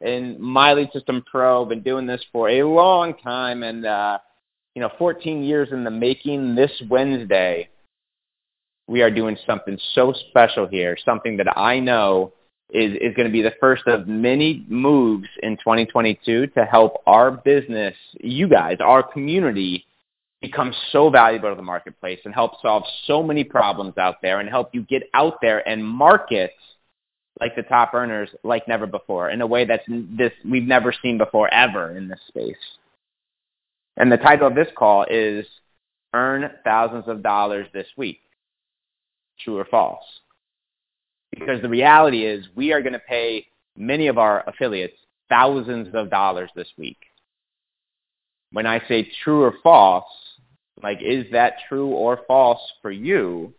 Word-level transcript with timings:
in 0.00 0.40
My 0.40 0.72
Lead 0.72 0.90
System 0.92 1.24
Pro. 1.30 1.64
Been 1.64 1.82
doing 1.82 2.06
this 2.06 2.22
for 2.32 2.48
a 2.48 2.62
long 2.62 3.14
time 3.14 3.62
and, 3.62 3.86
uh, 3.86 4.18
you 4.74 4.82
know, 4.82 4.90
14 4.98 5.42
years 5.42 5.68
in 5.72 5.84
the 5.84 5.90
making. 5.90 6.54
This 6.54 6.70
Wednesday, 6.88 7.68
we 8.86 9.02
are 9.02 9.10
doing 9.10 9.36
something 9.46 9.78
so 9.94 10.12
special 10.28 10.66
here, 10.66 10.96
something 11.04 11.36
that 11.38 11.56
I 11.56 11.80
know 11.80 12.32
is, 12.70 12.92
is 12.94 13.14
going 13.14 13.26
to 13.26 13.32
be 13.32 13.42
the 13.42 13.54
first 13.60 13.86
of 13.86 14.06
many 14.06 14.64
moves 14.68 15.28
in 15.42 15.56
2022 15.56 16.48
to 16.48 16.64
help 16.64 17.02
our 17.06 17.30
business, 17.30 17.94
you 18.20 18.48
guys, 18.48 18.76
our 18.80 19.02
community, 19.02 19.86
become 20.42 20.72
so 20.92 21.08
valuable 21.08 21.48
to 21.48 21.54
the 21.54 21.62
marketplace 21.62 22.20
and 22.24 22.34
help 22.34 22.60
solve 22.60 22.82
so 23.06 23.22
many 23.22 23.42
problems 23.42 23.96
out 23.96 24.16
there 24.20 24.40
and 24.40 24.48
help 24.50 24.68
you 24.74 24.82
get 24.82 25.04
out 25.14 25.38
there 25.40 25.66
and 25.66 25.84
market– 25.84 26.52
like 27.40 27.54
the 27.54 27.62
top 27.62 27.92
earners 27.94 28.30
like 28.44 28.66
never 28.66 28.86
before 28.86 29.30
in 29.30 29.40
a 29.40 29.46
way 29.46 29.64
that's 29.64 29.84
this 29.88 30.32
we've 30.48 30.66
never 30.66 30.92
seen 31.02 31.18
before 31.18 31.52
ever 31.52 31.96
in 31.96 32.08
this 32.08 32.20
space. 32.28 32.56
And 33.96 34.10
the 34.10 34.16
title 34.16 34.46
of 34.46 34.54
this 34.54 34.68
call 34.76 35.06
is 35.08 35.46
Earn 36.14 36.50
Thousands 36.64 37.04
of 37.08 37.22
Dollars 37.22 37.66
This 37.72 37.86
Week. 37.96 38.20
True 39.40 39.58
or 39.58 39.66
false? 39.66 40.04
Because 41.30 41.60
the 41.60 41.68
reality 41.68 42.24
is 42.24 42.46
we 42.54 42.72
are 42.72 42.80
going 42.80 42.92
to 42.94 42.98
pay 42.98 43.46
many 43.76 44.06
of 44.06 44.18
our 44.18 44.44
affiliates 44.48 44.96
thousands 45.28 45.88
of 45.94 46.10
dollars 46.10 46.50
this 46.54 46.68
week. 46.78 46.98
When 48.52 48.66
I 48.66 48.80
say 48.88 49.10
true 49.24 49.42
or 49.42 49.54
false, 49.62 50.04
like 50.82 50.98
is 51.02 51.26
that 51.32 51.54
true 51.68 51.88
or 51.88 52.20
false 52.26 52.60
for 52.80 52.90
you? 52.90 53.52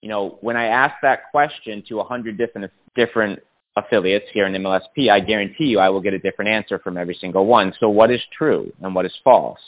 You 0.00 0.08
know, 0.08 0.38
when 0.40 0.56
I 0.56 0.66
ask 0.66 0.94
that 1.02 1.30
question 1.30 1.82
to 1.88 2.00
a 2.00 2.04
hundred 2.04 2.38
different 2.38 2.70
different 2.94 3.40
affiliates 3.76 4.26
here 4.32 4.46
in 4.46 4.52
MLSP, 4.52 5.10
I 5.10 5.20
guarantee 5.20 5.64
you 5.64 5.78
I 5.78 5.88
will 5.88 6.00
get 6.00 6.14
a 6.14 6.18
different 6.18 6.50
answer 6.50 6.78
from 6.78 6.96
every 6.96 7.14
single 7.14 7.46
one. 7.46 7.72
So 7.80 7.88
what 7.88 8.10
is 8.10 8.20
true 8.36 8.72
and 8.82 8.94
what 8.94 9.06
is 9.06 9.12
false? 9.24 9.60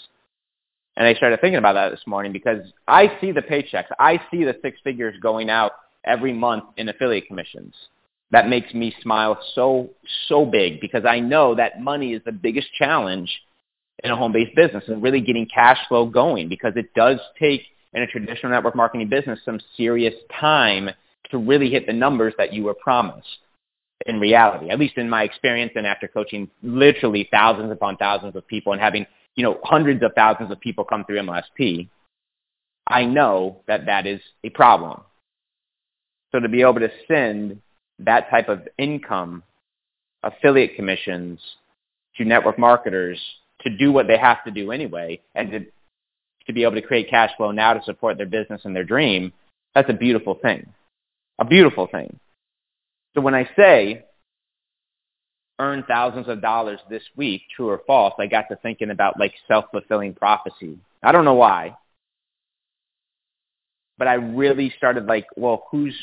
And 0.96 1.06
I 1.06 1.14
started 1.14 1.40
thinking 1.40 1.58
about 1.58 1.72
that 1.74 1.90
this 1.90 2.06
morning 2.06 2.32
because 2.32 2.60
I 2.86 3.18
see 3.20 3.32
the 3.32 3.40
paychecks. 3.40 3.86
I 3.98 4.20
see 4.30 4.44
the 4.44 4.56
six 4.62 4.78
figures 4.84 5.16
going 5.20 5.50
out 5.50 5.72
every 6.04 6.32
month 6.32 6.64
in 6.76 6.88
affiliate 6.88 7.26
commissions. 7.26 7.74
That 8.30 8.48
makes 8.48 8.72
me 8.74 8.94
smile 9.02 9.38
so, 9.54 9.90
so 10.28 10.44
big 10.46 10.80
because 10.80 11.04
I 11.04 11.20
know 11.20 11.54
that 11.54 11.80
money 11.80 12.12
is 12.12 12.22
the 12.24 12.32
biggest 12.32 12.68
challenge 12.78 13.30
in 14.02 14.10
a 14.10 14.16
home-based 14.16 14.54
business 14.54 14.84
and 14.88 15.02
really 15.02 15.20
getting 15.20 15.46
cash 15.46 15.78
flow 15.88 16.06
going 16.06 16.48
because 16.48 16.72
it 16.76 16.92
does 16.94 17.18
take 17.38 17.62
in 17.92 18.02
a 18.02 18.06
traditional 18.06 18.52
network 18.52 18.74
marketing 18.74 19.08
business 19.08 19.38
some 19.44 19.60
serious 19.76 20.14
time 20.40 20.90
to 21.30 21.38
really 21.38 21.70
hit 21.70 21.86
the 21.86 21.92
numbers 21.92 22.34
that 22.38 22.52
you 22.52 22.64
were 22.64 22.74
promised 22.74 23.38
in 24.06 24.20
reality, 24.20 24.70
at 24.70 24.78
least 24.78 24.98
in 24.98 25.08
my 25.08 25.22
experience 25.22 25.72
and 25.76 25.86
after 25.86 26.08
coaching 26.08 26.50
literally 26.62 27.28
thousands 27.30 27.72
upon 27.72 27.96
thousands 27.96 28.36
of 28.36 28.46
people 28.46 28.72
and 28.72 28.80
having, 28.80 29.06
you 29.34 29.42
know, 29.42 29.58
hundreds 29.64 30.02
of 30.02 30.12
thousands 30.14 30.50
of 30.50 30.60
people 30.60 30.84
come 30.84 31.04
through 31.04 31.18
MLSP, 31.20 31.88
I 32.86 33.04
know 33.04 33.60
that 33.66 33.86
that 33.86 34.06
is 34.06 34.20
a 34.42 34.50
problem. 34.50 35.00
So 36.32 36.40
to 36.40 36.48
be 36.48 36.60
able 36.60 36.80
to 36.80 36.90
send 37.08 37.60
that 38.00 38.28
type 38.30 38.48
of 38.48 38.68
income, 38.78 39.42
affiliate 40.22 40.76
commissions 40.76 41.40
to 42.16 42.24
network 42.24 42.58
marketers 42.58 43.20
to 43.60 43.74
do 43.76 43.92
what 43.92 44.06
they 44.06 44.18
have 44.18 44.44
to 44.44 44.50
do 44.50 44.72
anyway 44.72 45.20
and 45.34 45.50
to, 45.50 45.60
to 46.46 46.52
be 46.52 46.64
able 46.64 46.74
to 46.74 46.82
create 46.82 47.08
cash 47.08 47.30
flow 47.36 47.52
now 47.52 47.72
to 47.72 47.82
support 47.84 48.18
their 48.18 48.26
business 48.26 48.60
and 48.64 48.76
their 48.76 48.84
dream, 48.84 49.32
that's 49.74 49.88
a 49.88 49.94
beautiful 49.94 50.34
thing 50.42 50.66
a 51.38 51.44
beautiful 51.44 51.86
thing. 51.86 52.18
So 53.14 53.20
when 53.20 53.34
I 53.34 53.48
say 53.56 54.04
earn 55.58 55.84
thousands 55.86 56.28
of 56.28 56.42
dollars 56.42 56.80
this 56.90 57.02
week, 57.16 57.42
true 57.54 57.68
or 57.68 57.80
false, 57.86 58.14
I 58.18 58.26
got 58.26 58.48
to 58.50 58.56
thinking 58.56 58.90
about 58.90 59.18
like 59.18 59.32
self-fulfilling 59.46 60.14
prophecy. 60.14 60.78
I 61.02 61.12
don't 61.12 61.24
know 61.24 61.34
why. 61.34 61.76
But 63.96 64.08
I 64.08 64.14
really 64.14 64.72
started 64.76 65.06
like, 65.06 65.26
well, 65.36 65.66
who's, 65.70 65.94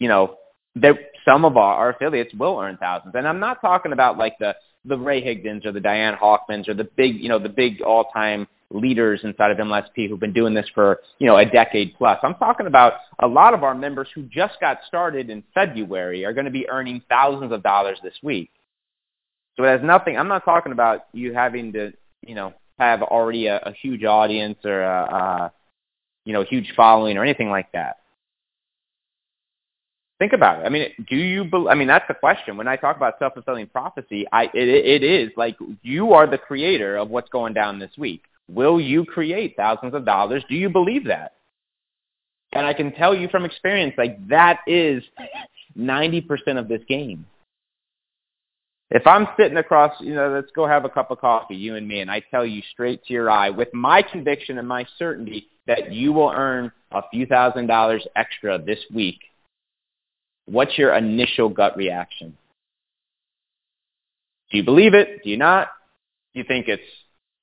you 0.00 0.08
know, 0.08 0.36
there, 0.74 0.98
some 1.24 1.44
of 1.44 1.56
our, 1.56 1.74
our 1.74 1.90
affiliates 1.90 2.34
will 2.34 2.58
earn 2.58 2.76
thousands. 2.78 3.14
And 3.14 3.28
I'm 3.28 3.38
not 3.38 3.60
talking 3.60 3.92
about 3.92 4.18
like 4.18 4.36
the, 4.40 4.56
the 4.84 4.98
Ray 4.98 5.22
Higdons 5.22 5.64
or 5.64 5.72
the 5.72 5.80
Diane 5.80 6.16
Hochmans 6.20 6.68
or 6.68 6.74
the 6.74 6.88
big, 6.96 7.20
you 7.20 7.28
know, 7.28 7.38
the 7.38 7.48
big 7.48 7.82
all-time 7.82 8.48
leaders 8.70 9.20
inside 9.24 9.50
of 9.50 9.58
MLSP 9.58 10.08
who've 10.08 10.20
been 10.20 10.32
doing 10.32 10.54
this 10.54 10.66
for, 10.74 11.00
you 11.18 11.26
know, 11.26 11.36
a 11.36 11.44
decade 11.44 11.94
plus. 11.96 12.18
I'm 12.22 12.34
talking 12.36 12.66
about 12.66 12.94
a 13.18 13.26
lot 13.26 13.54
of 13.54 13.64
our 13.64 13.74
members 13.74 14.08
who 14.14 14.22
just 14.22 14.60
got 14.60 14.78
started 14.86 15.28
in 15.28 15.42
February 15.54 16.24
are 16.24 16.32
going 16.32 16.44
to 16.44 16.50
be 16.50 16.68
earning 16.68 17.02
thousands 17.08 17.52
of 17.52 17.62
dollars 17.62 17.98
this 18.02 18.14
week. 18.22 18.50
So 19.56 19.64
it 19.64 19.68
has 19.68 19.80
nothing, 19.82 20.16
I'm 20.16 20.28
not 20.28 20.44
talking 20.44 20.72
about 20.72 21.06
you 21.12 21.34
having 21.34 21.72
to, 21.72 21.92
you 22.26 22.34
know, 22.34 22.54
have 22.78 23.02
already 23.02 23.46
a, 23.46 23.58
a 23.58 23.72
huge 23.72 24.04
audience 24.04 24.58
or 24.64 24.82
a, 24.82 25.14
a, 25.14 25.52
you 26.24 26.32
know, 26.32 26.44
huge 26.44 26.72
following 26.76 27.18
or 27.18 27.24
anything 27.24 27.50
like 27.50 27.72
that. 27.72 27.96
Think 30.20 30.34
about 30.34 30.60
it. 30.60 30.66
I 30.66 30.68
mean, 30.68 30.90
do 31.08 31.16
you? 31.16 31.44
Be, 31.44 31.64
I 31.70 31.74
mean, 31.74 31.88
that's 31.88 32.04
the 32.06 32.12
question. 32.12 32.58
When 32.58 32.68
I 32.68 32.76
talk 32.76 32.96
about 32.96 33.14
self-fulfilling 33.18 33.68
prophecy, 33.68 34.26
I 34.30 34.50
it, 34.52 34.52
it 34.68 35.02
is 35.02 35.30
like 35.34 35.56
you 35.80 36.12
are 36.12 36.26
the 36.26 36.36
creator 36.36 36.98
of 36.98 37.08
what's 37.08 37.30
going 37.30 37.54
down 37.54 37.78
this 37.78 37.90
week. 37.96 38.20
Will 38.52 38.80
you 38.80 39.04
create 39.04 39.54
thousands 39.56 39.94
of 39.94 40.04
dollars? 40.04 40.44
Do 40.48 40.56
you 40.56 40.68
believe 40.68 41.06
that? 41.06 41.34
And 42.52 42.66
I 42.66 42.72
can 42.72 42.92
tell 42.92 43.14
you 43.14 43.28
from 43.28 43.44
experience, 43.44 43.94
like 43.96 44.26
that 44.28 44.58
is 44.66 45.04
90% 45.78 46.58
of 46.58 46.66
this 46.66 46.82
game. 46.88 47.26
If 48.90 49.06
I'm 49.06 49.28
sitting 49.38 49.56
across, 49.56 49.92
you 50.00 50.14
know, 50.14 50.32
let's 50.32 50.50
go 50.50 50.66
have 50.66 50.84
a 50.84 50.88
cup 50.88 51.12
of 51.12 51.20
coffee, 51.20 51.54
you 51.54 51.76
and 51.76 51.86
me, 51.86 52.00
and 52.00 52.10
I 52.10 52.22
tell 52.28 52.44
you 52.44 52.60
straight 52.72 53.04
to 53.04 53.12
your 53.12 53.30
eye 53.30 53.50
with 53.50 53.72
my 53.72 54.02
conviction 54.02 54.58
and 54.58 54.66
my 54.66 54.84
certainty 54.98 55.46
that 55.68 55.92
you 55.92 56.12
will 56.12 56.32
earn 56.34 56.72
a 56.90 57.02
few 57.12 57.26
thousand 57.26 57.68
dollars 57.68 58.04
extra 58.16 58.60
this 58.60 58.80
week, 58.92 59.20
what's 60.46 60.76
your 60.76 60.92
initial 60.94 61.48
gut 61.48 61.76
reaction? 61.76 62.36
Do 64.50 64.58
you 64.58 64.64
believe 64.64 64.94
it? 64.94 65.22
Do 65.22 65.30
you 65.30 65.36
not? 65.36 65.68
Do 66.34 66.40
you 66.40 66.44
think 66.48 66.66
it's 66.66 66.82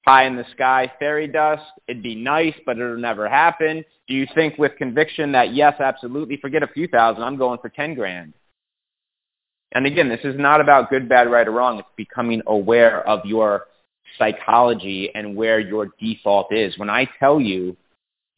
pie 0.08 0.26
in 0.26 0.38
the 0.38 0.46
sky 0.54 0.90
fairy 1.00 1.28
dust. 1.28 1.64
It'd 1.88 2.02
be 2.02 2.16
nice, 2.16 2.54
but 2.66 2.78
it'll 2.78 2.98
never 2.98 3.28
happen. 3.28 3.84
Do 4.08 4.14
you 4.14 4.26
think 4.34 4.58
with 4.58 4.72
conviction 4.78 5.34
that 5.34 5.54
yes, 5.54 5.74
absolutely, 5.82 6.38
forget 6.38 6.64
a 6.64 6.68
few 6.68 6.88
thousand, 6.88 7.24
I'm 7.24 7.36
going 7.36 7.60
for 7.60 7.68
10 7.68 7.94
grand? 7.94 8.34
And 9.74 9.86
again, 9.86 10.08
this 10.08 10.22
is 10.24 10.40
not 10.40 10.62
about 10.62 10.90
good, 10.90 11.10
bad, 11.10 11.30
right, 11.30 11.46
or 11.46 11.52
wrong. 11.52 11.80
It's 11.80 11.88
becoming 11.98 12.42
aware 12.48 13.06
of 13.06 13.26
your 13.26 13.66
psychology 14.18 15.12
and 15.14 15.36
where 15.36 15.60
your 15.60 15.90
default 16.00 16.54
is. 16.54 16.78
When 16.80 16.90
I 16.90 17.10
tell 17.20 17.42
you 17.42 17.76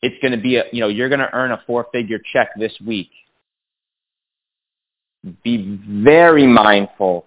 it's 0.02 0.20
going 0.24 0.32
to 0.32 0.42
be 0.42 0.56
a, 0.56 0.64
you 0.72 0.80
know, 0.80 0.88
you're 0.88 1.10
going 1.10 1.20
to 1.20 1.34
earn 1.34 1.52
a 1.52 1.62
four-figure 1.68 2.20
check 2.34 2.50
this 2.58 2.74
week, 2.84 3.12
be 5.44 5.80
very 5.88 6.48
mindful 6.48 7.26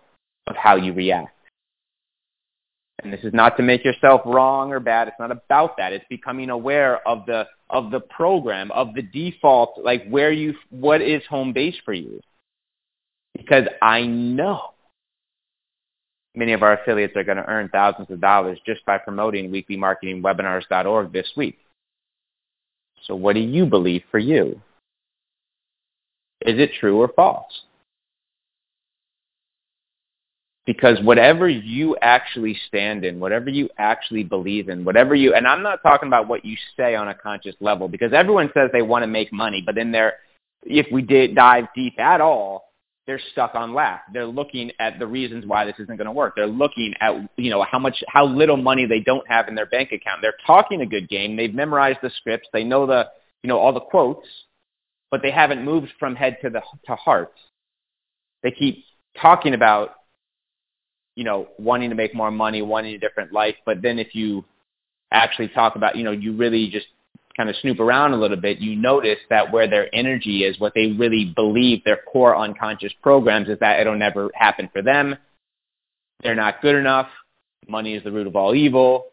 of 0.48 0.56
how 0.56 0.74
you 0.74 0.92
react. 0.92 1.36
And 3.03 3.13
this 3.13 3.21
is 3.25 3.35
not 3.35 3.57
to 3.57 3.63
make 3.63 3.85
yourself 3.85 4.21
wrong 4.25 4.72
or 4.72 4.78
bad. 4.78 5.09
It's 5.09 5.16
not 5.19 5.33
about 5.33 5.77
that. 5.77 5.93
It's 5.93 6.04
becoming 6.09 6.51
aware 6.51 7.07
of 7.07 7.27
the 7.27 7.47
of 7.69 7.91
the 7.91 8.01
program, 8.01 8.71
of 8.71 8.95
the 8.95 9.03
default, 9.03 9.78
like 9.83 10.07
where 10.09 10.31
you 10.31 10.54
what 10.71 11.03
is 11.03 11.22
home 11.28 11.53
base 11.53 11.75
for 11.84 11.93
you. 11.93 12.21
Because 13.37 13.65
I 13.81 14.03
know 14.03 14.72
many 16.34 16.53
of 16.53 16.63
our 16.63 16.75
affiliates 16.75 17.16
are 17.16 17.25
going 17.25 17.39
to 17.39 17.49
earn 17.49 17.69
thousands 17.71 18.10
of 18.10 18.21
dollars 18.21 18.59
just 18.65 18.84
by 18.87 18.99
promoting 18.99 19.51
weeklymarketingwebinars.org 19.51 21.13
this 21.13 21.31
week. 21.37 21.59
So 23.05 23.16
what 23.16 23.34
do 23.34 23.41
you 23.41 23.66
believe 23.66 24.03
for 24.10 24.19
you? 24.19 24.60
Is 26.43 26.59
it 26.59 26.71
true 26.78 27.01
or 27.01 27.09
false? 27.09 27.63
Because 30.66 30.98
whatever 31.03 31.48
you 31.48 31.97
actually 32.03 32.56
stand 32.68 33.04
in, 33.04 33.18
whatever 33.18 33.50
you 33.50 33.68
actually 33.78 34.22
believe 34.22 34.68
in, 34.68 34.84
whatever 34.84 35.14
you, 35.14 35.34
and 35.34 35.47
I'm 35.47 35.62
not 35.62 35.82
talking 35.82 36.06
about 36.06 36.28
what 36.28 36.44
you 36.44 36.56
say 36.76 36.94
on 36.94 37.09
a 37.09 37.14
conscious 37.14 37.56
level 37.60 37.88
because 37.88 38.12
everyone 38.12 38.50
says 38.54 38.70
they 38.72 38.82
want 38.82 39.03
to 39.03 39.09
make 39.09 39.32
money, 39.32 39.62
but 39.64 39.76
in 39.76 39.91
their, 39.91 40.14
if 40.62 40.86
we 40.92 41.03
did 41.03 41.34
dive 41.34 41.64
deep 41.74 41.98
at 41.98 42.20
all, 42.20 42.72
they're 43.06 43.20
stuck 43.32 43.56
on 43.56 43.74
lack. 43.74 44.04
They're 44.12 44.26
looking 44.26 44.70
at 44.78 45.00
the 45.00 45.06
reasons 45.09 45.44
why 45.44 45.64
this 45.64 45.74
isn't 45.80 45.97
going 45.97 46.06
to 46.06 46.12
work. 46.12 46.34
They're 46.36 46.47
looking 46.47 46.94
at, 47.00 47.28
you 47.36 47.50
know, 47.50 47.64
how 47.68 47.80
much, 47.80 47.97
how 48.06 48.24
little 48.24 48.56
money 48.56 48.86
they 48.86 49.00
don't 49.00 49.26
have 49.28 49.48
in 49.48 49.56
their 49.56 49.66
bank 49.66 49.91
account. 49.91 50.20
They're 50.22 50.34
talking 50.47 50.82
a 50.82 50.86
good 50.86 51.09
game. 51.09 51.36
They've 51.36 51.53
memorized 51.53 51.98
the 52.00 52.10
scripts. 52.18 52.48
They 52.53 52.62
know 52.62 52.86
the, 52.86 53.09
you 53.42 53.48
know, 53.48 53.59
all 53.59 53.72
the 53.72 53.80
quotes, 53.80 54.28
but 55.10 55.20
they 55.20 55.32
haven't 55.32 55.64
moved 55.64 55.88
from 55.98 56.14
head 56.14 56.38
to 56.42 56.50
the, 56.50 56.62
to 56.86 56.94
heart. 56.94 57.32
They 58.44 58.53
keep 58.53 58.84
talking 59.20 59.54
about, 59.54 59.94
you 61.14 61.24
know, 61.24 61.48
wanting 61.59 61.91
to 61.91 61.97
make 61.97 62.14
more 62.14 62.30
money, 62.30 62.62
wanting 62.62 62.94
a 62.94 62.98
different 62.98 63.32
life. 63.32 63.56
But 63.66 63.82
then 63.82 63.98
if 63.98 64.14
you 64.14 64.44
actually 65.12 65.48
talk 65.48 65.76
about, 65.76 65.97
you 65.97 66.04
know, 66.04 66.12
you 66.12 66.34
really 66.36 66.70
just 66.70 66.86
kind 67.36 67.48
of 67.48 67.56
snoop 67.56 67.80
around 67.80 68.12
a 68.12 68.16
little 68.16 68.36
bit, 68.36 68.59
you 68.59 68.76
notice 68.76 69.18
that 69.30 69.53
where 69.53 69.68
their 69.68 69.94
energy 69.94 70.44
is, 70.44 70.59
what 70.59 70.72
they 70.74 70.92
really 70.92 71.32
believe, 71.34 71.82
their 71.84 72.00
core 72.10 72.36
unconscious 72.36 72.92
programs 73.03 73.48
is 73.48 73.59
that 73.60 73.80
it'll 73.80 73.98
never 73.98 74.30
happen 74.34 74.68
for 74.72 74.82
them. 74.82 75.16
They're 76.22 76.34
not 76.34 76.62
good 76.62 76.76
enough. 76.76 77.09
Money 77.68 77.94
is 77.94 78.04
the 78.04 78.12
root 78.12 78.26
of 78.26 78.36
all 78.36 78.54
evil. 78.54 79.06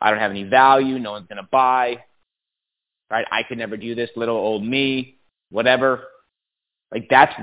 I 0.00 0.10
don't 0.10 0.18
have 0.18 0.30
any 0.30 0.44
value. 0.44 0.98
No 0.98 1.12
one's 1.12 1.28
going 1.28 1.42
to 1.42 1.48
buy. 1.50 2.04
Right? 3.10 3.26
I 3.30 3.42
could 3.42 3.58
never 3.58 3.76
do 3.76 3.94
this. 3.94 4.10
Little 4.16 4.36
old 4.36 4.64
me. 4.64 5.16
Whatever. 5.50 6.04
Like 6.90 7.06
that's 7.08 7.34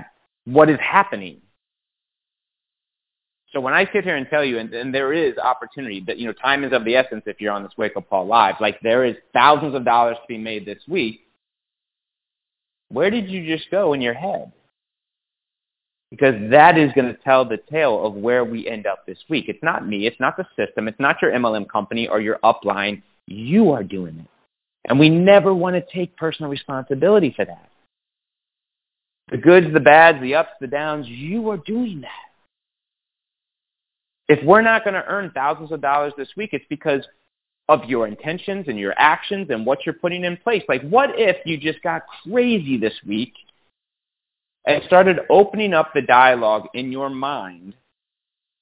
what 0.46 0.70
is 0.70 0.80
happening. 0.80 1.42
So 3.52 3.60
when 3.60 3.74
I 3.74 3.90
sit 3.92 4.04
here 4.04 4.16
and 4.16 4.28
tell 4.30 4.46
you, 4.46 4.60
and, 4.60 4.72
and 4.74 4.94
there 4.94 5.12
is 5.12 5.38
opportunity 5.38 6.04
that, 6.06 6.18
you 6.20 6.28
know, 6.28 6.34
time 6.34 6.64
is 6.64 6.72
of 6.72 6.86
the 6.86 6.96
essence 6.96 7.24
if 7.26 7.42
you're 7.42 7.52
on 7.52 7.64
this 7.64 7.72
Wake 7.78 7.98
Up 7.98 8.08
Call 8.08 8.28
Live. 8.28 8.56
Like 8.60 8.80
there 8.82 9.06
is 9.06 9.16
thousands 9.34 9.74
of 9.74 9.84
dollars 9.84 10.18
to 10.18 10.28
be 10.28 10.38
made 10.38 10.66
this 10.66 10.82
week. 10.88 11.22
Where 12.90 13.10
did 13.10 13.30
you 13.30 13.46
just 13.46 13.70
go 13.72 13.94
in 13.94 14.02
your 14.02 14.14
head? 14.14 14.52
Because 16.12 16.36
that 16.52 16.78
is 16.78 16.92
going 16.94 17.08
to 17.08 17.20
tell 17.24 17.46
the 17.46 17.58
tale 17.70 18.06
of 18.06 18.14
where 18.14 18.44
we 18.44 18.68
end 18.68 18.88
up 18.88 19.06
this 19.06 19.20
week. 19.30 19.46
It's 19.48 19.62
not 19.64 19.88
me. 19.88 20.08
It's 20.08 20.20
not 20.20 20.38
the 20.38 20.46
system. 20.56 20.88
It's 20.88 21.00
not 21.00 21.18
your 21.22 21.32
MLM 21.32 21.70
company 21.70 22.08
or 22.08 22.20
your 22.20 22.40
upline. 22.44 23.02
You 23.28 23.72
are 23.72 23.84
doing 23.84 24.18
it. 24.20 24.28
And 24.88 25.00
we 25.00 25.10
never 25.10 25.54
want 25.54 25.76
to 25.76 25.94
take 25.94 26.16
personal 26.18 26.50
responsibility 26.50 27.34
for 27.36 27.46
that. 27.46 27.70
The 29.30 29.38
goods, 29.38 29.68
the 29.72 29.80
bads, 29.80 30.20
the 30.22 30.36
ups, 30.36 30.50
the 30.60 30.68
downs, 30.68 31.08
you 31.08 31.50
are 31.52 31.58
doing 31.58 32.02
that. 32.02 32.29
If 34.30 34.46
we're 34.46 34.62
not 34.62 34.84
going 34.84 34.94
to 34.94 35.06
earn 35.08 35.32
thousands 35.34 35.72
of 35.72 35.82
dollars 35.82 36.14
this 36.16 36.30
week, 36.38 36.52
it's 36.54 36.66
because 36.70 37.04
of 37.68 37.84
your 37.86 38.08
intentions 38.08 38.66
and 38.68 38.80
your 38.80 38.94
actions 38.98 39.48
and 39.50 39.66
what 39.66 39.86
you're 39.86 39.94
putting 39.94 40.24
in 40.24 40.38
place. 40.38 40.64
Like 40.70 40.82
what 40.84 41.12
if 41.16 41.38
you 41.46 41.58
just 41.58 41.82
got 41.84 42.04
crazy 42.24 42.78
this 42.78 42.94
week 43.06 43.34
and 44.66 44.84
started 44.86 45.20
opening 45.30 45.74
up 45.74 45.94
the 45.94 46.02
dialogue 46.02 46.68
in 46.74 46.92
your 46.92 47.10
mind 47.10 47.74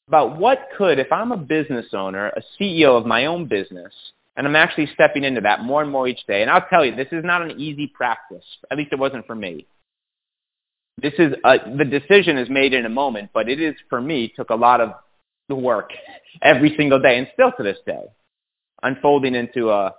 about 0.08 0.38
what 0.38 0.70
could, 0.78 1.00
if 1.00 1.12
I'm 1.12 1.34
a 1.34 1.38
business 1.38 1.88
owner, 1.94 2.28
a 2.28 2.42
CEO 2.60 2.98
of 2.98 3.06
my 3.06 3.26
own 3.26 3.46
business, 3.46 3.94
and 4.38 4.48
I'm 4.48 4.56
actually 4.56 4.90
stepping 4.94 5.26
into 5.26 5.42
that 5.42 5.64
more 5.64 5.82
and 5.82 5.92
more 5.92 6.08
each 6.08 6.26
day. 6.28 6.42
And 6.42 6.52
I'll 6.52 6.66
tell 6.70 6.86
you, 6.86 6.96
this 6.96 7.08
is 7.12 7.26
not 7.26 7.42
an 7.42 7.60
easy 7.60 7.88
practice. 7.88 8.46
At 8.72 8.78
least 8.78 8.94
it 8.94 9.00
wasn't 9.00 9.28
for 9.28 9.36
me. 9.36 9.66
This 11.02 11.14
is 11.18 11.34
a, 11.44 11.58
the 11.78 11.86
decision 11.86 12.38
is 12.38 12.50
made 12.50 12.74
in 12.74 12.86
a 12.86 12.90
moment, 12.90 13.32
but 13.34 13.50
it 13.50 13.60
is 13.60 13.76
for 13.90 14.00
me 14.00 14.32
took 14.36 14.50
a 14.50 14.56
lot 14.56 14.80
of 14.80 14.94
the 15.48 15.56
work 15.56 15.92
every 16.42 16.76
single 16.78 17.00
day 17.00 17.18
and 17.18 17.28
still 17.34 17.52
to 17.58 17.64
this 17.64 17.78
day 17.86 18.04
unfolding 18.84 19.36
into 19.36 19.70
a 19.70 19.94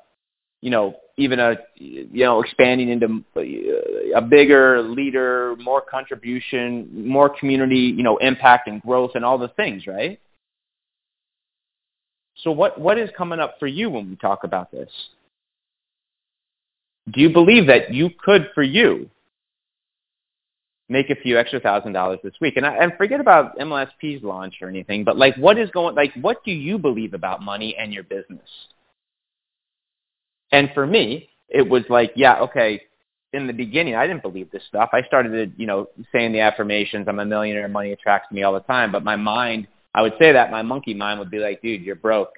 you 0.60 0.70
know 0.70 0.96
even 1.16 1.40
a 1.40 1.56
you 1.76 2.24
know 2.24 2.42
expanding 2.42 2.88
into 2.88 3.24
uh, 3.36 4.18
a 4.18 4.22
bigger 4.22 4.82
leader 4.82 5.56
more 5.56 5.80
contribution 5.80 7.06
more 7.06 7.28
community 7.28 7.92
you 7.96 8.02
know 8.02 8.16
impact 8.18 8.68
and 8.68 8.80
growth 8.82 9.12
and 9.14 9.24
all 9.24 9.38
the 9.38 9.48
things 9.48 9.86
right? 9.86 10.20
So 12.42 12.52
what 12.52 12.80
what 12.80 12.98
is 12.98 13.10
coming 13.16 13.40
up 13.40 13.56
for 13.58 13.66
you 13.66 13.90
when 13.90 14.08
we 14.08 14.16
talk 14.16 14.44
about 14.44 14.70
this? 14.70 14.90
Do 17.12 17.20
you 17.20 17.30
believe 17.30 17.66
that 17.66 17.92
you 17.92 18.10
could 18.22 18.50
for 18.54 18.62
you 18.62 19.10
make 20.88 21.10
a 21.10 21.16
few 21.16 21.38
extra 21.38 21.60
thousand 21.60 21.92
dollars 21.92 22.18
this 22.22 22.34
week. 22.40 22.56
And 22.56 22.66
I, 22.66 22.74
and 22.76 22.92
forget 22.96 23.20
about 23.20 23.58
MLSP's 23.58 24.22
launch 24.22 24.56
or 24.62 24.68
anything, 24.68 25.04
but 25.04 25.16
like 25.16 25.36
what 25.36 25.58
is 25.58 25.70
going 25.70 25.94
like 25.94 26.12
what 26.20 26.44
do 26.44 26.52
you 26.52 26.78
believe 26.78 27.14
about 27.14 27.42
money 27.42 27.76
and 27.78 27.92
your 27.92 28.04
business? 28.04 28.48
And 30.50 30.70
for 30.72 30.86
me, 30.86 31.28
it 31.48 31.68
was 31.68 31.82
like, 31.90 32.12
yeah, 32.16 32.40
okay, 32.40 32.80
in 33.32 33.46
the 33.46 33.52
beginning 33.52 33.94
I 33.94 34.06
didn't 34.06 34.22
believe 34.22 34.50
this 34.50 34.62
stuff. 34.68 34.90
I 34.92 35.02
started 35.02 35.30
to, 35.30 35.60
you 35.60 35.66
know, 35.66 35.88
saying 36.12 36.32
the 36.32 36.40
affirmations, 36.40 37.06
I'm 37.08 37.18
a 37.18 37.24
millionaire, 37.24 37.68
money 37.68 37.92
attracts 37.92 38.32
me 38.32 38.42
all 38.42 38.54
the 38.54 38.60
time, 38.60 38.92
but 38.92 39.04
my 39.04 39.16
mind 39.16 39.68
I 39.94 40.02
would 40.02 40.14
say 40.18 40.32
that 40.32 40.50
my 40.50 40.62
monkey 40.62 40.94
mind 40.94 41.18
would 41.18 41.30
be 41.30 41.38
like, 41.38 41.62
dude, 41.62 41.82
you're 41.82 41.96
broke. 41.96 42.32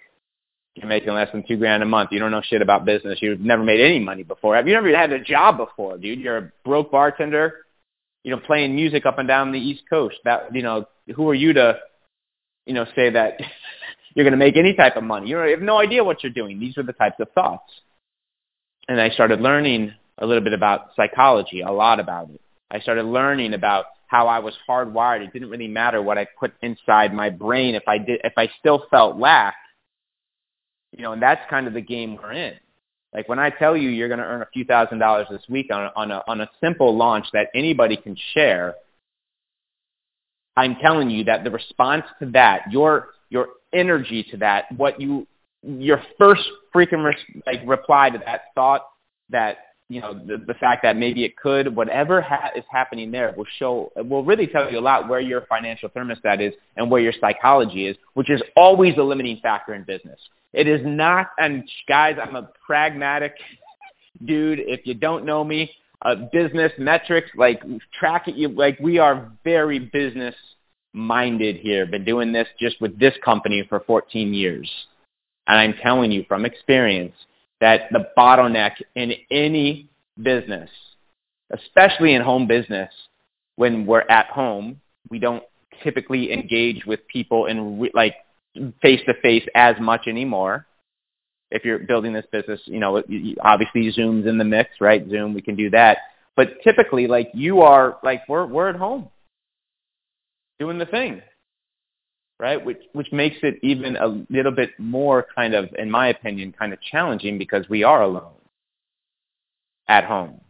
You're 0.75 0.89
making 0.89 1.13
less 1.13 1.31
than 1.33 1.45
two 1.47 1.57
grand 1.57 1.83
a 1.83 1.87
month. 1.87 2.11
You 2.13 2.21
don't 2.21 2.31
know 2.31 2.43
shit 2.43 2.63
about 2.63 2.85
business. 2.85 3.19
You've 3.21 3.41
never 3.41 3.63
made 3.63 3.81
any 3.81 3.99
money 3.99 4.23
before. 4.23 4.57
Have 4.57 4.69
you 4.69 4.75
never 4.75 4.97
had 4.97 5.13
a 5.13 5.23
job 5.23 5.57
before, 5.57 5.99
dude? 5.99 6.21
You're 6.21 6.39
a 6.39 6.53
broke 6.65 6.91
bartender 6.93 7.67
you 8.23 8.31
know, 8.31 8.41
playing 8.41 8.75
music 8.75 9.07
up 9.07 9.19
and 9.19 9.29
down 9.29 9.53
the 9.53 9.59
East 9.59 9.83
Coast. 9.89 10.17
That 10.25 10.55
you 10.55 10.63
know, 10.63 10.87
who 11.15 11.29
are 11.29 11.35
you 11.35 11.53
to, 11.55 11.79
you 12.67 12.75
know, 12.75 12.87
say 12.95 13.11
that 13.11 13.41
you're 14.15 14.25
going 14.25 14.33
to 14.33 14.37
make 14.39 14.57
any 14.57 14.75
type 14.75 14.97
of 14.97 15.05
money? 15.05 15.29
You, 15.29 15.37
have 15.37 15.61
no 15.61 15.79
idea 15.79 16.05
what 16.05 16.23
you're 16.23 16.33
doing. 16.33 16.59
These 16.61 16.79
are 16.79 16.83
the 16.83 16.93
types 16.93 17.17
of 17.21 17.31
thoughts. 17.33 17.71
And 18.89 19.01
I 19.01 19.11
started 19.11 19.41
learning 19.41 19.93
a 20.19 20.27
little 20.27 20.43
bit 20.43 20.53
about 20.53 20.91
psychology, 20.97 21.61
a 21.61 21.71
lot 21.71 22.01
about 22.01 22.31
it. 22.31 22.41
I 22.71 22.81
started 22.81 23.05
learning 23.05 23.55
about 23.55 23.87
how 24.07 24.27
I 24.27 24.41
was 24.41 24.55
hardwired. 24.69 25.23
It 25.23 25.33
didn't 25.33 25.51
really 25.51 25.69
matter 25.69 26.03
what 26.03 26.19
I 26.19 26.27
put 26.39 26.53
inside 26.63 27.15
my 27.15 27.31
brain 27.31 27.75
if 27.75 27.85
I 27.87 27.99
did 27.99 28.21
if 28.25 28.33
I 28.37 28.49
still 28.59 28.85
felt 28.91 29.17
lack. 29.17 29.55
You 30.97 31.03
know, 31.03 31.13
and 31.13 31.23
that's 31.23 31.49
kind 31.49 31.69
of 31.69 31.75
the 31.75 31.81
game 31.81 32.17
we're 32.21 32.33
in. 32.33 32.55
Like 33.13 33.29
when 33.29 33.39
I 33.39 33.51
tell 33.51 33.77
you 33.77 33.89
you're 33.89 34.09
going 34.09 34.21
to 34.21 34.25
earn 34.25 34.43
a 34.43 34.49
few 34.53 34.65
thousand 34.65 34.99
dollars 34.99 35.27
this 35.31 35.43
week 35.49 35.67
on 35.73 35.85
a, 35.85 35.93
on 35.97 36.11
a, 36.11 36.23
on 36.29 36.41
a 36.41 36.51
simple 36.61 36.97
launch 36.97 37.27
that 37.33 37.49
anybody 37.55 37.97
can 37.97 38.17
share, 38.35 38.75
I'm 40.57 40.77
telling 40.77 41.11
you 41.11 41.25
that 41.25 41.45
the 41.45 41.51
response 41.51 42.05
to 42.21 42.31
that, 42.33 42.71
your, 42.71 43.09
your 43.29 43.49
energy 43.73 44.25
to 44.31 44.37
that, 44.39 44.67
what 44.77 45.01
you, 45.01 45.27
your 45.63 46.03
first 46.19 46.43
freaking 46.75 47.05
re- 47.05 47.43
like 47.47 47.61
reply 47.67 48.11
to 48.11 48.19
that 48.27 48.43
thought 48.55 48.87
that, 49.31 49.59
you 49.91 50.01
know, 50.01 50.15
the, 50.15 50.37
the 50.47 50.55
fact 50.55 50.85
that 50.85 50.97
maybe 50.97 51.25
it 51.25 51.37
could, 51.37 51.75
whatever 51.75 52.23
ha- 52.23 52.51
is 52.55 52.63
happening 52.71 53.11
there 53.11 53.35
will 53.37 53.47
show, 53.59 53.91
will 53.97 54.25
really 54.25 54.47
tell 54.47 54.71
you 54.71 54.79
a 54.79 54.81
lot 54.81 55.09
where 55.09 55.19
your 55.19 55.43
financial 55.47 55.89
thermostat 55.89 56.41
is 56.41 56.55
and 56.77 56.89
where 56.89 57.01
your 57.01 57.13
psychology 57.21 57.89
is, 57.89 57.97
which 58.15 58.31
is 58.31 58.41
always 58.57 58.97
a 58.99 59.03
limiting 59.03 59.41
factor 59.43 59.75
in 59.75 59.83
business. 59.83 60.21
It 60.53 60.69
is 60.69 60.81
not, 60.85 61.31
and 61.39 61.69
guys, 61.89 62.17
I'm 62.23 62.37
a 62.37 62.51
pragmatic 62.65 63.35
dude. 64.25 64.61
If 64.61 64.87
you 64.87 64.95
don't 64.95 65.27
know 65.27 65.43
me, 65.43 65.73
uh, 66.03 66.15
business 66.33 66.71
metrics, 66.79 67.29
like 67.35 67.61
track 67.99 68.29
it, 68.29 68.37
you, 68.37 68.49
like 68.49 68.79
we 68.79 68.99
are 68.99 69.33
very 69.43 69.81
business 69.81 70.37
minded 70.93 71.57
here. 71.57 71.85
Been 71.85 72.05
doing 72.05 72.31
this 72.31 72.47
just 72.61 72.81
with 72.81 72.97
this 73.01 73.15
company 73.25 73.67
for 73.69 73.81
14 73.81 74.33
years. 74.33 74.71
And 75.49 75.59
I'm 75.59 75.75
telling 75.83 76.13
you 76.13 76.25
from 76.29 76.45
experience 76.45 77.15
that 77.61 77.89
the 77.93 78.09
bottleneck 78.17 78.73
in 78.95 79.13
any 79.31 79.89
business, 80.23 80.71
especially 81.51 82.15
in 82.15 82.23
home 82.23 82.47
business, 82.47 82.91
when 83.57 83.87
we're 83.87 84.05
at 84.09 84.27
home, 84.27 84.81
we 85.11 85.19
don't 85.19 85.43
typically 85.83 86.33
engage 86.33 86.85
with 86.87 87.07
people 87.09 87.47
in 87.47 87.81
re- 87.81 87.91
like 87.95 88.15
face 88.83 89.01
to 89.07 89.15
face 89.23 89.47
as 89.55 89.77
much 89.81 90.07
anymore. 90.07 90.67
If 91.51 91.65
you're 91.65 91.81
building 91.81 92.13
this 92.13 92.27
business, 92.31 92.61
you 92.65 92.79
know, 92.79 93.03
obviously 93.43 93.91
Zoom's 93.91 94.27
in 94.27 94.39
the 94.39 94.45
mix, 94.45 94.71
right? 94.81 95.05
Zoom, 95.11 95.35
we 95.35 95.43
can 95.43 95.57
do 95.57 95.69
that. 95.71 95.99
But 96.37 96.63
typically, 96.63 97.07
like 97.07 97.31
you 97.35 97.61
are, 97.63 97.99
like 98.03 98.23
we're 98.29 98.47
we're 98.47 98.69
at 98.69 98.77
home 98.77 99.09
doing 100.59 100.79
the 100.79 100.87
thing, 100.87 101.23
right? 102.41 102.65
Which 102.65 102.83
which 102.93 103.13
makes 103.13 103.37
it 103.43 103.61
even 103.63 103.97
a 103.97 104.25
little 104.31 104.53
bit 104.53 104.71
more 104.79 105.27
kind 105.35 105.55
of, 105.55 105.69
in 105.79 105.91
my 105.91 106.09
opinion, 106.09 106.53
kind 106.59 106.73
of 106.73 106.81
challenging 106.81 107.39
because 107.39 107.69
we 107.69 107.85
are 107.85 108.03
alone 108.03 108.33
at 109.87 110.05
home. 110.05 110.41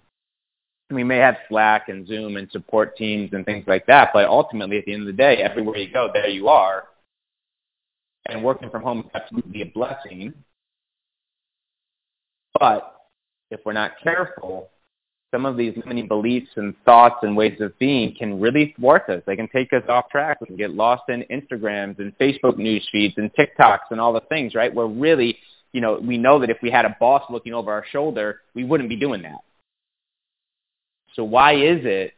We 0.91 1.05
may 1.05 1.19
have 1.19 1.37
Slack 1.49 1.89
and 1.89 2.07
Zoom 2.07 2.37
and 2.37 2.51
support 2.51 2.97
teams 2.97 3.31
and 3.33 3.45
things 3.45 3.65
like 3.67 3.87
that, 3.87 4.11
but 4.13 4.27
ultimately, 4.27 4.79
at 4.79 4.87
the 4.87 4.93
end 4.93 5.03
of 5.03 5.07
the 5.07 5.13
day, 5.13 5.37
everywhere 5.37 5.77
you 5.77 5.93
go, 5.93 6.09
there 6.13 6.29
you 6.29 6.49
are 6.49 6.85
and 8.31 8.45
working 8.45 8.71
from 8.71 8.83
home 8.83 9.01
is 9.01 9.11
absolutely 9.15 9.63
a 9.63 9.67
blessing. 9.67 10.33
But 12.59 12.95
if 13.51 13.61
we're 13.65 13.73
not 13.73 13.93
careful, 14.03 14.71
some 15.33 15.47
of 15.47 15.57
these 15.57 15.77
limiting 15.77 16.09
beliefs 16.09 16.51
and 16.57 16.75
thoughts 16.85 17.17
and 17.23 17.37
ways 17.37 17.61
of 17.61 17.79
being 17.79 18.15
can 18.17 18.41
really 18.41 18.75
thwart 18.79 19.09
us. 19.09 19.23
They 19.27 19.37
can 19.37 19.49
take 19.49 19.73
us 19.73 19.83
off 19.89 20.11
track. 20.11 20.41
We 20.41 20.49
can 20.49 20.57
get 20.57 20.73
lost 20.73 21.05
in 21.09 21.25
Instagrams 21.31 21.99
and 21.99 22.17
Facebook 22.19 22.59
news 22.59 22.87
feeds 22.91 23.15
and 23.17 23.31
TikToks 23.35 23.91
and 23.91 24.01
all 24.01 24.13
the 24.13 24.23
things, 24.23 24.55
right? 24.55 24.75
Where 24.75 24.87
really, 24.87 25.39
you 25.73 25.81
know, 25.81 26.01
we 26.01 26.19
know 26.19 26.41
that 26.41 26.51
if 26.51 26.59
we 26.63 26.71
had 26.71 26.85
a 26.85 26.97
boss 26.99 27.23
looking 27.31 27.55
over 27.55 27.73
our 27.73 27.85
shoulder, 27.91 28.41
we 28.55 28.65
wouldn't 28.65 28.89
be 28.89 28.97
doing 28.97 29.23
that. 29.23 29.41
So 31.15 31.25
why 31.25 31.55
is 31.55 31.81
it 31.85 32.15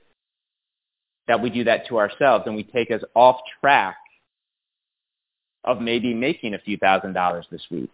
that 1.29 1.41
we 1.41 1.51
do 1.51 1.65
that 1.65 1.87
to 1.89 1.99
ourselves 1.99 2.45
and 2.47 2.57
we 2.57 2.65
take 2.65 2.91
us 2.91 3.03
off 3.15 3.37
track 3.61 3.97
of 5.65 5.81
maybe 5.81 6.13
making 6.15 6.55
a 6.55 6.59
few 6.59 6.77
thousand 6.77 7.13
dollars 7.13 7.47
this 7.51 7.63
week. 7.71 7.93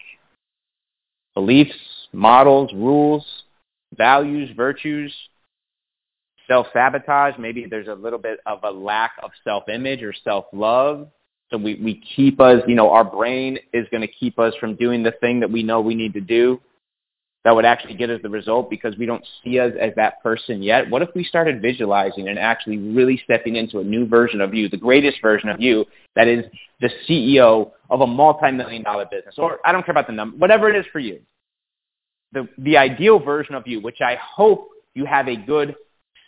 Beliefs, 1.35 1.77
models, 2.13 2.73
rules, 2.73 3.25
values, 3.97 4.51
virtues, 4.57 5.15
self-sabotage. 6.47 7.35
Maybe 7.39 7.67
there's 7.67 7.89
a 7.89 7.95
little 7.95 8.19
bit 8.19 8.41
of 8.47 8.61
a 8.65 8.71
lack 8.71 9.13
of 9.23 9.31
self-image 9.45 10.03
or 10.03 10.13
self-love. 10.25 11.09
So 11.51 11.57
we, 11.57 11.77
we 11.77 12.03
keep 12.17 12.41
us, 12.41 12.61
you 12.67 12.75
know, 12.75 12.91
our 12.91 13.05
brain 13.05 13.59
is 13.73 13.87
going 13.91 14.03
to 14.03 14.09
keep 14.09 14.39
us 14.39 14.53
from 14.61 14.75
doing 14.77 15.03
the 15.03 15.13
thing 15.13 15.41
that 15.41 15.51
we 15.51 15.63
know 15.63 15.81
we 15.81 15.95
need 15.95 16.13
to 16.15 16.21
do 16.21 16.61
that 17.45 17.55
would 17.55 17.65
actually 17.65 17.95
get 17.95 18.11
us 18.11 18.21
the 18.23 18.29
result 18.29 18.69
because 18.69 18.97
we 18.99 19.07
don't 19.07 19.25
see 19.43 19.59
us 19.59 19.73
as 19.81 19.93
that 19.97 20.23
person 20.23 20.63
yet? 20.63 20.91
What 20.91 21.01
if 21.01 21.09
we 21.15 21.25
started 21.25 21.63
visualizing 21.63 22.29
and 22.29 22.39
actually 22.39 22.77
really 22.77 23.19
stepping 23.25 23.57
into 23.57 23.79
a 23.79 23.85
new 23.85 24.07
version 24.07 24.43
of 24.43 24.53
you, 24.53 24.69
the 24.69 24.77
greatest 24.77 25.23
version 25.23 25.49
of 25.49 25.61
you 25.61 25.87
that 26.17 26.29
is 26.29 26.45
the 26.81 26.91
CEO 27.09 27.71
of 27.89 28.03
a 28.03 28.07
multi-million 28.07 28.83
dollar 28.83 29.07
business? 29.11 29.37
Or 29.39 29.61
I 29.65 29.73
don't 29.73 29.87
care 29.87 29.93
about 29.93 30.09
the 30.09 30.13
number, 30.13 30.37
whatever 30.37 30.69
it 30.69 30.77
is 30.77 30.85
for 30.93 30.99
you. 30.99 31.21
The, 32.33 32.49
the 32.59 32.77
ideal 32.77 33.19
version 33.19 33.55
of 33.55 33.67
you, 33.67 33.81
which 33.81 34.01
I 34.01 34.17
hope 34.17 34.69
you 34.95 35.07
have 35.07 35.29
a 35.29 35.37
good 35.37 35.75